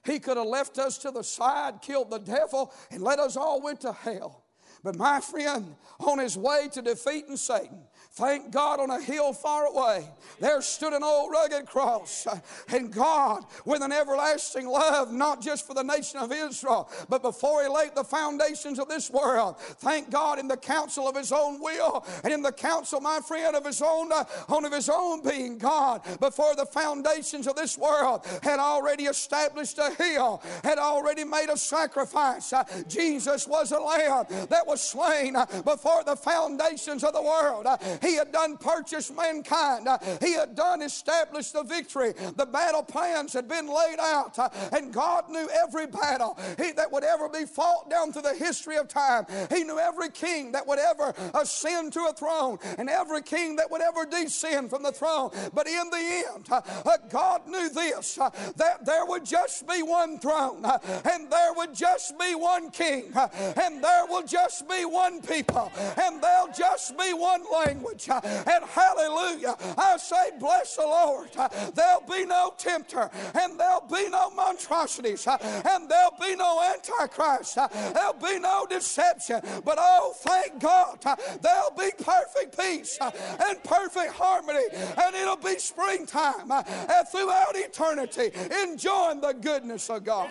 He 0.05 0.19
could 0.19 0.37
have 0.37 0.47
left 0.47 0.79
us 0.79 0.97
to 0.99 1.11
the 1.11 1.23
side, 1.23 1.83
killed 1.83 2.11
the 2.11 2.19
devil, 2.19 2.73
and 2.91 3.03
let 3.03 3.19
us 3.19 3.37
all 3.37 3.61
went 3.61 3.83
to 3.83 3.93
hell. 3.93 4.45
But 4.83 4.97
my 4.97 5.21
friend, 5.21 5.75
on 5.99 6.19
his 6.19 6.39
way 6.39 6.69
to 6.73 6.81
defeating 6.81 7.37
Satan, 7.37 7.83
Thank 8.15 8.51
God 8.51 8.81
on 8.81 8.91
a 8.91 9.01
hill 9.01 9.33
far 9.33 9.67
away, 9.67 10.05
there 10.41 10.61
stood 10.63 10.93
an 10.93 11.05
old 11.05 11.31
rugged 11.31 11.67
cross. 11.67 12.27
And 12.69 12.93
God, 12.93 13.45
with 13.65 13.83
an 13.83 13.93
everlasting 13.93 14.67
love, 14.67 15.13
not 15.13 15.41
just 15.41 15.65
for 15.65 15.75
the 15.75 15.85
nation 15.85 16.19
of 16.19 16.33
Israel, 16.33 16.91
but 17.09 17.23
before 17.23 17.63
He 17.63 17.69
laid 17.69 17.95
the 17.95 18.03
foundations 18.03 18.81
of 18.81 18.89
this 18.89 19.11
world, 19.11 19.61
thank 19.61 20.11
God 20.11 20.41
in 20.41 20.49
the 20.49 20.57
counsel 20.57 21.09
of 21.09 21.17
His 21.17 21.31
own 21.31 21.61
will 21.61 22.05
and 22.25 22.33
in 22.33 22.43
the 22.43 22.51
counsel, 22.51 23.01
my 23.01 23.21
friend, 23.21 23.55
of 23.55 23.65
His 23.65 23.81
own, 23.81 24.11
uh, 24.13 24.25
on 24.49 24.65
of 24.65 24.73
His 24.73 24.89
own 24.89 25.23
being, 25.23 25.57
God, 25.57 26.03
before 26.19 26.57
the 26.57 26.67
foundations 26.67 27.47
of 27.47 27.55
this 27.55 27.79
world, 27.79 28.27
had 28.43 28.59
already 28.59 29.05
established 29.05 29.79
a 29.79 29.95
hill, 29.95 30.43
had 30.65 30.79
already 30.79 31.23
made 31.23 31.49
a 31.49 31.57
sacrifice. 31.57 32.53
Uh, 32.53 32.65
Jesus 32.89 33.47
was 33.47 33.71
a 33.71 33.79
lamb 33.79 34.25
that 34.49 34.67
was 34.67 34.83
slain 34.83 35.37
before 35.65 36.03
the 36.05 36.17
foundations 36.17 37.05
of 37.05 37.13
the 37.13 37.23
world. 37.23 37.67
He 38.01 38.17
had 38.17 38.33
done 38.33 38.57
purchased 38.57 39.15
mankind. 39.15 39.89
He 40.21 40.33
had 40.35 40.55
done 40.55 40.83
established 40.83 41.53
the 41.53 41.63
victory. 41.63 42.13
The 42.37 42.47
battle 42.47 42.83
plans 42.83 43.33
had 43.33 43.49
been 43.49 43.67
laid 43.67 43.99
out, 44.01 44.39
uh, 44.39 44.49
and 44.73 44.93
God 44.93 45.29
knew 45.29 45.49
every 45.63 45.87
battle 45.87 46.39
he, 46.59 46.73
that 46.73 46.91
would 46.93 47.05
ever 47.05 47.29
be 47.29 47.45
fought 47.45 47.91
down 47.91 48.13
through 48.13 48.23
the 48.23 48.35
history 48.35 48.77
of 48.77 48.89
time. 48.89 49.27
He 49.51 49.65
knew 49.65 49.79
every 49.79 50.11
king 50.11 50.53
that 50.53 50.67
would 50.67 50.79
ever 50.79 51.15
ascend 51.35 51.93
to 51.95 52.01
a 52.01 52.13
throne 52.13 52.59
and 52.79 52.89
every 52.89 53.23
king 53.23 53.57
that 53.57 53.71
would 53.71 53.83
ever 53.83 54.07
descend 54.07 54.71
from 54.71 54.83
the 54.83 54.93
throne. 54.93 55.31
But 55.55 55.67
in 55.67 55.91
the 55.91 56.25
end, 56.35 56.47
uh, 56.51 56.61
uh, 56.85 56.97
God 57.11 57.47
knew 57.47 57.69
this 57.69 58.19
that 58.57 58.85
there 58.85 59.07
would 59.07 59.25
just 59.25 59.67
be 59.67 59.83
one 59.83 60.19
throne, 60.19 60.65
and 60.65 61.31
there 61.31 61.53
would 61.55 61.75
just 61.75 62.19
be 62.19 62.35
one 62.35 62.71
king, 62.71 63.13
and 63.15 63.83
there 63.83 64.07
will 64.07 64.27
just 64.27 64.69
be 64.69 64.85
one 64.85 65.21
people, 65.21 65.71
and 66.01 66.23
there'll 66.23 66.53
just 66.53 66.97
be 66.97 67.13
one 67.13 67.43
language. 67.53 67.90
Uh, 68.09 68.21
and 68.25 68.65
hallelujah, 68.65 69.57
I 69.77 69.97
say, 69.97 70.31
bless 70.39 70.77
the 70.77 70.83
Lord. 70.83 71.29
Uh, 71.37 71.49
there'll 71.75 72.03
be 72.09 72.25
no 72.25 72.55
tempter, 72.57 73.11
and 73.35 73.59
there'll 73.59 73.87
be 73.91 74.09
no 74.09 74.31
monstrosities, 74.31 75.27
uh, 75.27 75.37
and 75.69 75.89
there'll 75.89 76.17
be 76.21 76.37
no 76.37 76.63
antichrist, 76.75 77.57
there'll 77.57 78.13
be 78.15 78.39
no 78.39 78.67
deception. 78.69 79.41
But 79.65 79.79
oh, 79.79 80.13
thank 80.19 80.61
God, 80.61 81.01
there'll 81.43 81.77
be 81.77 81.91
perfect 82.03 82.59
peace 82.59 82.99
and 83.01 83.63
perfect 83.65 84.13
harmony, 84.15 84.65
and 84.73 85.15
it'll 85.15 85.37
be 85.37 85.59
springtime 85.59 86.51
and 86.51 87.09
throughout 87.09 87.57
eternity, 87.57 88.31
enjoying 88.63 89.21
the 89.21 89.33
goodness 89.33 89.91
of 89.91 90.05
God. 90.05 90.31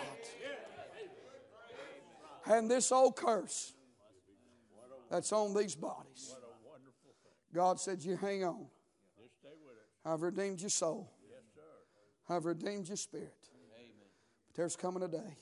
And 2.45 2.69
this 2.69 2.91
old 2.91 3.15
curse 3.15 3.73
that's 5.09 5.31
on 5.31 5.53
these 5.53 5.75
bodies. 5.75 6.35
God 7.53 7.79
said, 7.79 8.03
You 8.03 8.15
hang 8.15 8.43
on. 8.43 8.65
I've 10.05 10.21
redeemed 10.21 10.61
your 10.61 10.69
soul. 10.69 11.11
I've 12.29 12.45
redeemed 12.45 12.87
your 12.87 12.97
spirit. 12.97 13.33
But 14.47 14.55
there's 14.55 14.75
coming 14.75 15.03
a 15.03 15.07
day. 15.07 15.35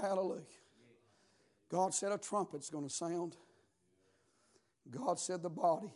Hallelujah. 0.00 0.42
God 1.70 1.92
said 1.92 2.12
a 2.12 2.18
trumpet's 2.18 2.70
going 2.70 2.86
to 2.86 2.92
sound. 2.92 3.36
God 4.90 5.18
said 5.18 5.42
the 5.42 5.50
body 5.50 5.92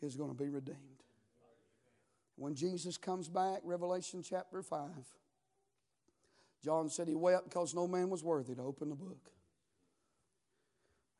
is 0.00 0.14
going 0.14 0.30
to 0.30 0.36
be 0.36 0.48
redeemed. 0.48 0.78
When 2.36 2.54
Jesus 2.54 2.96
comes 2.98 3.28
back, 3.28 3.60
Revelation 3.64 4.22
chapter 4.22 4.62
5, 4.62 4.88
John 6.62 6.88
said 6.88 7.08
he 7.08 7.14
wept 7.14 7.44
because 7.44 7.74
no 7.74 7.88
man 7.88 8.10
was 8.10 8.22
worthy 8.22 8.54
to 8.54 8.62
open 8.62 8.90
the 8.90 8.94
book. 8.94 9.30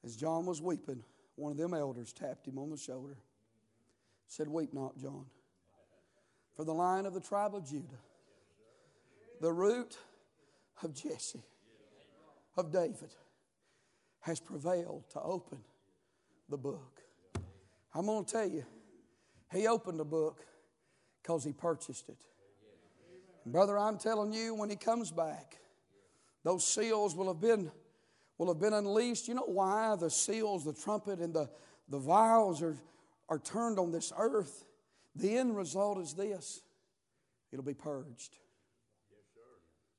As 0.05 0.15
John 0.15 0.47
was 0.47 0.61
weeping, 0.61 1.03
one 1.37 1.53
of 1.53 1.59
them 1.59 1.75
elders 1.75 2.13
tapped 2.13 2.47
him 2.47 2.59
on 2.59 2.71
the 2.71 2.77
shoulder, 2.77 3.17
said, 4.27 4.49
Weep 4.49 4.75
not, 4.75 4.99
John. 4.99 5.27
For 6.55 6.65
the 6.65 6.73
lion 6.73 7.07
of 7.07 7.15
the 7.15 7.21
tribe 7.21 7.55
of 7.55 7.69
Judah, 7.69 8.01
the 9.41 9.53
root 9.53 9.97
of 10.83 10.95
Jesse, 10.95 11.43
of 12.57 12.73
David, 12.73 13.15
has 14.21 14.41
prevailed 14.41 15.05
to 15.11 15.21
open 15.21 15.59
the 16.49 16.57
book. 16.57 17.03
I'm 17.95 18.07
going 18.07 18.25
to 18.25 18.33
tell 18.33 18.49
you, 18.49 18.65
he 19.53 19.67
opened 19.67 20.01
the 20.01 20.05
book 20.05 20.41
because 21.23 21.45
he 21.45 21.53
purchased 21.53 22.09
it. 22.09 22.19
Brother, 23.45 23.79
I'm 23.79 23.99
telling 23.99 24.33
you, 24.33 24.55
when 24.55 24.71
he 24.71 24.77
comes 24.77 25.13
back, 25.13 25.59
those 26.43 26.67
seals 26.67 27.15
will 27.15 27.29
have 27.29 27.41
been 27.41 27.71
will 28.39 28.49
have 28.49 28.61
been 28.61 28.73
unleashed. 28.73 29.29
You 29.29 29.35
know 29.35 29.45
why 29.47 29.97
the 29.97 30.11
seals, 30.11 30.65
the 30.65 30.73
trumpet, 30.73 31.21
and 31.21 31.33
the, 31.33 31.49
the 31.89 31.99
vials 31.99 32.63
are, 32.63 32.77
are 33.29 33.39
turned 33.39 33.79
on 33.79 33.93
this 33.93 34.13
earth? 34.17 34.65
The 35.15 35.37
end 35.37 35.57
result 35.57 35.99
is 35.99 36.15
this 36.15 36.63
it'll 37.53 37.65
be 37.65 37.75
purged. 37.75 38.37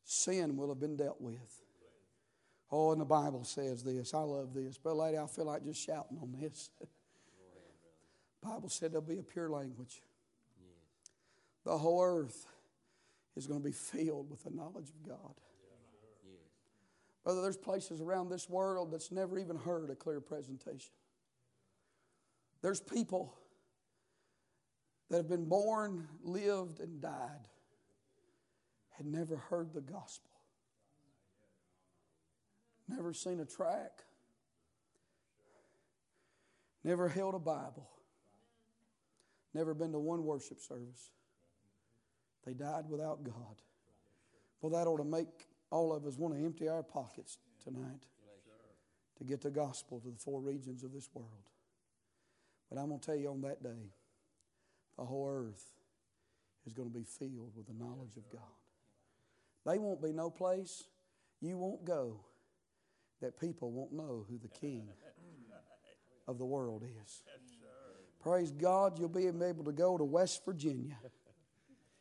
Sin 0.04 0.56
will 0.56 0.70
have 0.70 0.80
been 0.80 0.96
dealt 0.96 1.20
with. 1.20 1.62
Oh, 2.72 2.92
and 2.92 3.02
the 3.02 3.06
Bible 3.06 3.44
says 3.44 3.84
this. 3.84 4.14
I 4.14 4.20
love 4.20 4.54
this. 4.54 4.78
But, 4.78 4.96
lady, 4.96 5.18
I 5.18 5.26
feel 5.28 5.46
like 5.46 5.64
just 5.64 5.86
shouting 5.86 6.18
on 6.22 6.36
this. 6.40 6.70
Bible 8.44 8.70
said 8.70 8.92
there'll 8.92 9.02
be 9.06 9.20
a 9.20 9.24
pure 9.24 9.50
language. 9.50 10.02
The 11.66 11.78
whole 11.78 12.02
earth 12.02 12.46
is 13.36 13.48
going 13.48 13.60
to 13.60 13.66
be 13.66 13.74
filled 13.74 14.30
with 14.30 14.44
the 14.44 14.52
knowledge 14.52 14.90
of 14.90 15.08
God. 15.08 15.34
Brother, 17.28 17.42
there's 17.42 17.58
places 17.58 18.00
around 18.00 18.30
this 18.30 18.50
world 18.50 18.90
that's 18.90 19.12
never 19.12 19.38
even 19.38 19.58
heard 19.58 19.90
a 19.90 19.96
clear 19.96 20.22
presentation. 20.22 20.94
There's 22.62 22.80
people 22.80 23.38
that 25.10 25.18
have 25.18 25.28
been 25.28 25.44
born, 25.44 26.08
lived, 26.24 26.80
and 26.80 27.02
died, 27.02 27.50
had 28.96 29.06
never 29.06 29.36
heard 29.36 29.74
the 29.74 29.82
gospel, 29.82 30.32
never 32.88 33.12
seen 33.12 33.42
a 33.42 33.46
track, 33.46 34.06
never 36.86 37.10
held 37.10 37.36
a 37.36 37.40
Bible, 37.40 37.90
never 39.54 39.74
been 39.74 39.92
to 39.92 40.00
one 40.00 40.24
worship 40.24 40.62
service. 40.62 41.12
They 42.46 42.54
died 42.54 42.86
without 42.88 43.26
God. 43.26 43.62
Well, 44.62 44.72
that 44.72 44.88
ought 44.88 45.00
to 45.00 45.04
make 45.04 45.50
all 45.70 45.94
of 45.94 46.06
us 46.06 46.18
want 46.18 46.36
to 46.36 46.44
empty 46.44 46.68
our 46.68 46.84
pockets 46.84 47.38
tonight 47.64 48.06
to 49.18 49.24
get 49.24 49.42
the 49.42 49.50
gospel 49.50 50.00
to 50.00 50.10
the 50.10 50.18
four 50.18 50.42
regions 50.42 50.84
of 50.84 50.94
this 50.94 51.10
world. 51.14 51.30
But 52.70 52.80
I'm 52.80 52.90
going 52.90 53.00
to 53.00 53.06
tell 53.06 53.16
you 53.16 53.30
on 53.30 53.42
that 53.42 53.64
day, 53.64 53.92
the 54.98 55.06
whole 55.06 55.28
earth 55.30 55.64
is 56.66 56.74
going 56.74 56.90
to 56.90 56.94
be 56.94 57.04
filled 57.04 57.54
with 57.56 57.68
the 57.68 57.74
knowledge 57.74 58.18
of 58.18 58.30
God. 58.32 58.42
They 59.66 59.78
won't 59.80 60.02
be 60.02 60.12
no 60.12 60.30
place 60.30 60.84
you 61.42 61.58
won't 61.58 61.86
go 61.86 62.20
that 63.22 63.40
people 63.40 63.72
won't 63.72 63.94
know 63.94 64.26
who 64.30 64.38
the 64.38 64.48
King 64.48 64.88
of 66.28 66.38
the 66.38 66.46
world 66.46 66.84
is. 66.84 67.24
Praise 68.22 68.52
God, 68.52 69.00
you'll 69.00 69.10
be 69.10 69.28
able 69.28 69.64
to 69.64 69.72
go 69.72 69.98
to 69.98 70.04
West 70.04 70.44
Virginia, 70.46 70.98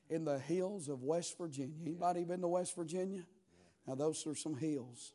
in 0.08 0.24
the 0.24 0.38
hills 0.38 0.88
of 0.88 1.02
West 1.02 1.36
Virginia. 1.36 1.74
Anybody 1.84 2.24
been 2.24 2.40
to 2.40 2.48
West 2.48 2.76
Virginia? 2.76 3.22
Now, 3.86 3.94
those 3.94 4.26
are 4.26 4.34
some 4.34 4.56
hills. 4.56 5.12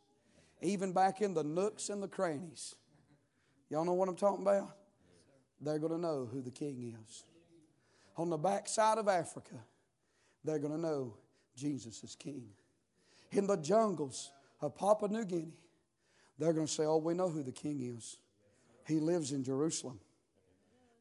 Even 0.61 0.93
back 0.93 1.21
in 1.21 1.33
the 1.33 1.43
nooks 1.43 1.89
and 1.89 2.01
the 2.01 2.07
crannies. 2.07 2.75
Y'all 3.69 3.85
know 3.85 3.93
what 3.93 4.07
I'm 4.07 4.15
talking 4.15 4.41
about? 4.41 4.75
They're 5.59 5.79
going 5.79 5.93
to 5.93 5.97
know 5.97 6.27
who 6.31 6.41
the 6.41 6.51
king 6.51 6.95
is. 7.03 7.23
On 8.17 8.29
the 8.29 8.37
backside 8.37 8.97
of 8.97 9.07
Africa, 9.07 9.55
they're 10.43 10.59
going 10.59 10.73
to 10.73 10.79
know 10.79 11.15
Jesus 11.55 12.03
is 12.03 12.15
king. 12.15 12.49
In 13.31 13.47
the 13.47 13.57
jungles 13.57 14.31
of 14.61 14.75
Papua 14.75 15.09
New 15.09 15.25
Guinea, 15.25 15.53
they're 16.37 16.53
going 16.53 16.67
to 16.67 16.71
say, 16.71 16.83
Oh, 16.83 16.97
we 16.97 17.13
know 17.13 17.29
who 17.29 17.43
the 17.43 17.51
king 17.51 17.81
is. 17.81 18.17
He 18.87 18.99
lives 18.99 19.31
in 19.31 19.43
Jerusalem, 19.43 19.99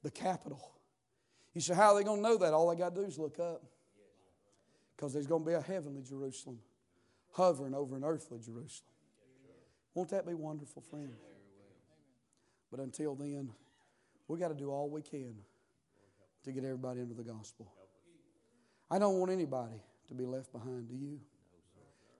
the 0.02 0.10
capital. 0.10 0.72
You 1.54 1.60
say, 1.60 1.74
How 1.74 1.92
are 1.92 1.98
they 1.98 2.04
going 2.04 2.22
to 2.22 2.28
know 2.28 2.38
that? 2.38 2.52
All 2.52 2.70
they 2.70 2.76
got 2.76 2.94
to 2.94 3.00
do 3.00 3.06
is 3.06 3.18
look 3.18 3.38
up. 3.40 3.62
Because 4.94 5.12
there's 5.12 5.26
going 5.26 5.42
to 5.42 5.48
be 5.48 5.54
a 5.54 5.62
heavenly 5.62 6.02
Jerusalem 6.02 6.58
hovering 7.32 7.74
over 7.74 7.96
an 7.96 8.04
earthly 8.04 8.38
Jerusalem. 8.38 8.90
Won't 9.94 10.10
that 10.10 10.26
be 10.26 10.34
wonderful, 10.34 10.82
friend? 10.82 11.12
But 12.70 12.80
until 12.80 13.14
then, 13.14 13.50
we 14.28 14.38
got 14.38 14.48
to 14.48 14.54
do 14.54 14.70
all 14.70 14.88
we 14.88 15.02
can 15.02 15.34
to 16.44 16.52
get 16.52 16.64
everybody 16.64 17.00
into 17.00 17.14
the 17.14 17.24
gospel. 17.24 17.72
I 18.90 18.98
don't 18.98 19.18
want 19.18 19.30
anybody 19.30 19.82
to 20.08 20.14
be 20.14 20.26
left 20.26 20.52
behind. 20.52 20.88
Do 20.88 20.94
you? 20.94 21.20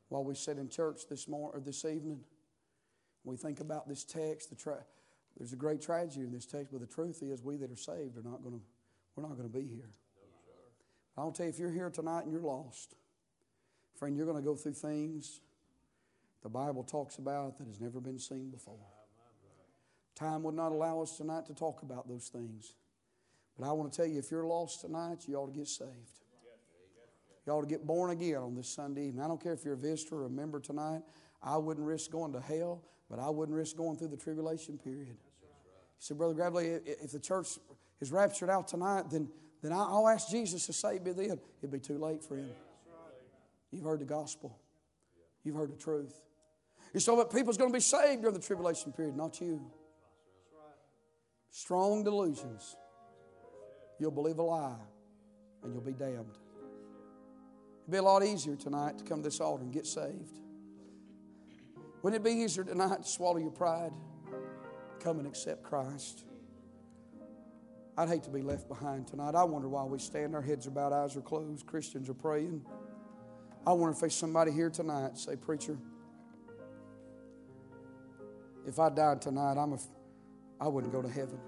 While 0.08 0.24
we 0.24 0.34
sit 0.34 0.58
in 0.58 0.68
church 0.68 1.02
this 1.08 1.28
morning 1.28 1.60
or 1.60 1.60
this 1.60 1.84
evening, 1.84 2.20
we 3.22 3.36
think 3.36 3.60
about 3.60 3.88
this 3.88 4.02
text. 4.04 4.50
The 4.50 4.56
tra- 4.56 4.84
there's 5.38 5.52
a 5.52 5.56
great 5.56 5.80
tragedy 5.80 6.22
in 6.22 6.32
this 6.32 6.46
text, 6.46 6.72
but 6.72 6.80
the 6.80 6.86
truth 6.86 7.22
is, 7.22 7.42
we 7.42 7.56
that 7.58 7.70
are 7.70 7.76
saved 7.76 8.16
are 8.16 8.22
not 8.22 8.42
going 8.42 8.56
to. 8.56 8.60
We're 9.16 9.22
not 9.22 9.36
going 9.36 9.50
to 9.50 9.58
be 9.58 9.66
here. 9.66 9.90
I'll 11.16 11.32
tell 11.32 11.46
you, 11.46 11.50
if 11.50 11.58
you're 11.58 11.72
here 11.72 11.90
tonight 11.90 12.22
and 12.22 12.32
you're 12.32 12.40
lost, 12.40 12.94
Friend, 14.00 14.16
you're 14.16 14.26
going 14.26 14.38
to 14.38 14.42
go 14.42 14.56
through 14.56 14.72
things 14.72 15.40
the 16.42 16.48
Bible 16.48 16.82
talks 16.82 17.18
about 17.18 17.58
that 17.58 17.66
has 17.66 17.80
never 17.80 18.00
been 18.00 18.18
seen 18.18 18.50
before. 18.50 18.78
Time 20.14 20.42
would 20.42 20.54
not 20.54 20.72
allow 20.72 21.02
us 21.02 21.16
tonight 21.16 21.46
to 21.46 21.54
talk 21.54 21.82
about 21.82 22.08
those 22.08 22.28
things. 22.28 22.74
But 23.58 23.68
I 23.68 23.72
want 23.72 23.92
to 23.92 23.96
tell 23.96 24.06
you, 24.06 24.18
if 24.18 24.30
you're 24.30 24.46
lost 24.46 24.80
tonight, 24.80 25.24
you 25.26 25.36
ought 25.36 25.52
to 25.52 25.58
get 25.58 25.68
saved. 25.68 25.90
You 27.46 27.52
ought 27.52 27.60
to 27.60 27.66
get 27.66 27.86
born 27.86 28.10
again 28.10 28.36
on 28.36 28.54
this 28.54 28.68
Sunday 28.68 29.08
evening. 29.08 29.22
I 29.22 29.28
don't 29.28 29.42
care 29.42 29.52
if 29.52 29.64
you're 29.64 29.74
a 29.74 29.78
visitor 29.78 30.16
or 30.16 30.26
a 30.26 30.30
member 30.30 30.60
tonight. 30.60 31.02
I 31.42 31.56
wouldn't 31.56 31.86
risk 31.86 32.10
going 32.10 32.32
to 32.32 32.40
hell, 32.40 32.82
but 33.10 33.18
I 33.18 33.28
wouldn't 33.28 33.56
risk 33.56 33.76
going 33.76 33.98
through 33.98 34.08
the 34.08 34.16
tribulation 34.16 34.78
period. 34.78 35.08
You 35.08 35.98
say, 35.98 36.14
Brother 36.14 36.34
Gravely, 36.34 36.68
if 36.86 37.12
the 37.12 37.20
church 37.20 37.58
is 38.00 38.12
raptured 38.12 38.48
out 38.48 38.68
tonight, 38.68 39.10
then, 39.10 39.28
then 39.62 39.72
I'll 39.72 40.08
ask 40.08 40.30
Jesus 40.30 40.64
to 40.66 40.72
save 40.72 41.02
me 41.02 41.12
then. 41.12 41.38
It'd 41.60 41.70
be 41.70 41.80
too 41.80 41.98
late 41.98 42.22
for 42.22 42.36
him. 42.36 42.50
You've 43.70 43.84
heard 43.84 44.00
the 44.00 44.06
gospel. 44.06 44.58
You've 45.44 45.56
heard 45.56 45.72
the 45.72 45.76
truth. 45.76 46.14
You 46.92 47.00
so 47.00 47.16
that 47.16 47.30
people's 47.30 47.56
going 47.56 47.70
to 47.70 47.76
be 47.76 47.80
saved 47.80 48.22
during 48.22 48.34
the 48.34 48.42
tribulation 48.42 48.92
period, 48.92 49.16
not 49.16 49.40
you. 49.40 49.60
Strong 51.50 52.04
delusions. 52.04 52.76
You'll 53.98 54.10
believe 54.10 54.38
a 54.38 54.42
lie 54.42 54.74
and 55.62 55.72
you'll 55.72 55.82
be 55.82 55.92
damned. 55.92 56.38
It'd 57.82 57.92
be 57.92 57.98
a 57.98 58.02
lot 58.02 58.24
easier 58.24 58.56
tonight 58.56 58.98
to 58.98 59.04
come 59.04 59.22
to 59.22 59.28
this 59.28 59.40
altar 59.40 59.62
and 59.62 59.72
get 59.72 59.86
saved. 59.86 60.38
Wouldn't 62.02 62.20
it 62.20 62.24
be 62.24 62.40
easier 62.40 62.64
tonight 62.64 63.02
to 63.02 63.08
swallow 63.08 63.38
your 63.38 63.50
pride? 63.50 63.92
Come 65.00 65.18
and 65.18 65.26
accept 65.26 65.62
Christ. 65.62 66.24
I'd 67.98 68.08
hate 68.08 68.22
to 68.22 68.30
be 68.30 68.42
left 68.42 68.68
behind 68.68 69.06
tonight. 69.06 69.34
I 69.34 69.44
wonder 69.44 69.68
why 69.68 69.84
we 69.84 69.98
stand, 69.98 70.34
our 70.34 70.40
heads 70.40 70.66
are 70.66 70.70
bowed, 70.70 70.92
eyes 70.92 71.16
are 71.16 71.20
closed, 71.20 71.66
Christians 71.66 72.08
are 72.08 72.14
praying. 72.14 72.64
I 73.66 73.72
wonder 73.72 73.92
if 73.92 74.00
there's 74.00 74.14
somebody 74.14 74.52
here 74.52 74.70
tonight 74.70 75.18
say, 75.18 75.36
Preacher, 75.36 75.76
if 78.66 78.78
I 78.78 78.88
died 78.88 79.20
tonight, 79.20 79.56
I'm 79.58 79.72
a, 79.72 79.78
I 80.60 80.68
wouldn't 80.68 80.92
go 80.92 81.02
to 81.02 81.08
heaven. 81.08 81.38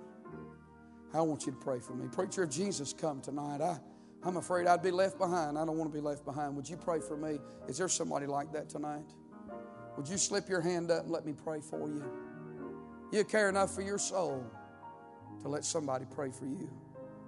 I 1.15 1.21
want 1.21 1.47
you 1.47 1.53
to 1.53 1.59
pray 1.59 1.79
for 1.79 1.95
me. 1.95 2.09
Preacher, 2.11 2.45
if 2.45 2.51
Jesus 2.51 2.93
come 2.93 3.21
tonight, 3.21 3.61
I, 3.61 3.79
I'm 4.23 4.37
afraid 4.37 4.67
I'd 4.67 4.83
be 4.83 4.91
left 4.91 5.19
behind. 5.19 5.59
I 5.59 5.65
don't 5.65 5.77
want 5.77 5.93
to 5.93 5.97
be 5.97 6.03
left 6.03 6.25
behind. 6.25 6.57
Would 6.57 6.69
you 6.69 6.77
pray 6.77 7.01
for 7.01 7.17
me? 7.17 7.39
Is 7.69 7.77
there 7.77 7.89
somebody 7.89 8.27
like 8.27 8.53
that 8.53 8.69
tonight? 8.69 9.05
Would 9.97 10.09
you 10.09 10.17
slip 10.17 10.49
your 10.49 10.61
hand 10.61 10.91
up 10.91 11.03
and 11.03 11.11
let 11.11 11.27
me 11.27 11.33
pray 11.33 11.61
for 11.61 11.89
you? 11.89 12.05
You 13.13 13.25
care 13.25 13.49
enough 13.49 13.75
for 13.75 13.83
your 13.83 13.99
soul 13.99 14.45
to 15.43 15.49
let 15.49 15.65
somebody 15.65 16.07
pray 16.15 16.31
for 16.31 16.47
you. 16.47 16.71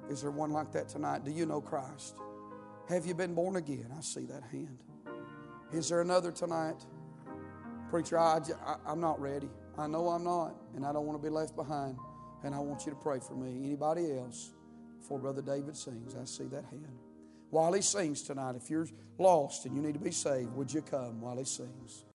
Is 0.08 0.22
there 0.22 0.30
one 0.30 0.50
like 0.50 0.72
that 0.72 0.88
tonight? 0.88 1.24
Do 1.24 1.30
you 1.30 1.46
know 1.46 1.60
Christ? 1.60 2.16
Have 2.88 3.06
you 3.06 3.14
been 3.14 3.34
born 3.34 3.56
again? 3.56 3.86
I 3.96 4.02
see 4.02 4.26
that 4.26 4.42
hand. 4.52 4.78
Is 5.72 5.88
there 5.88 6.02
another 6.02 6.30
tonight? 6.30 6.76
Preacher, 7.88 8.18
I, 8.18 8.40
I, 8.66 8.92
am 8.92 9.00
not 9.00 9.18
ready. 9.20 9.48
I 9.78 9.86
know 9.86 10.08
I'm 10.08 10.24
not, 10.24 10.54
and 10.76 10.84
I 10.84 10.92
don't 10.92 11.06
want 11.06 11.20
to 11.20 11.22
be 11.22 11.32
left 11.32 11.56
behind. 11.56 11.96
And 12.42 12.54
I 12.54 12.58
want 12.58 12.84
you 12.84 12.92
to 12.92 12.98
pray 12.98 13.20
for 13.20 13.34
me. 13.34 13.64
Anybody 13.64 14.12
else? 14.18 14.52
Before 14.98 15.18
Brother 15.18 15.40
David 15.40 15.76
sings, 15.76 16.14
I 16.14 16.24
see 16.24 16.44
that 16.44 16.64
hand. 16.66 16.98
While 17.50 17.72
he 17.72 17.80
sings 17.80 18.22
tonight, 18.22 18.54
if 18.56 18.68
you're 18.68 18.86
lost 19.18 19.64
and 19.64 19.74
you 19.74 19.80
need 19.80 19.94
to 19.94 20.00
be 20.00 20.10
saved, 20.10 20.52
would 20.54 20.72
you 20.72 20.82
come 20.82 21.20
while 21.20 21.38
he 21.38 21.44
sings? 21.44 22.04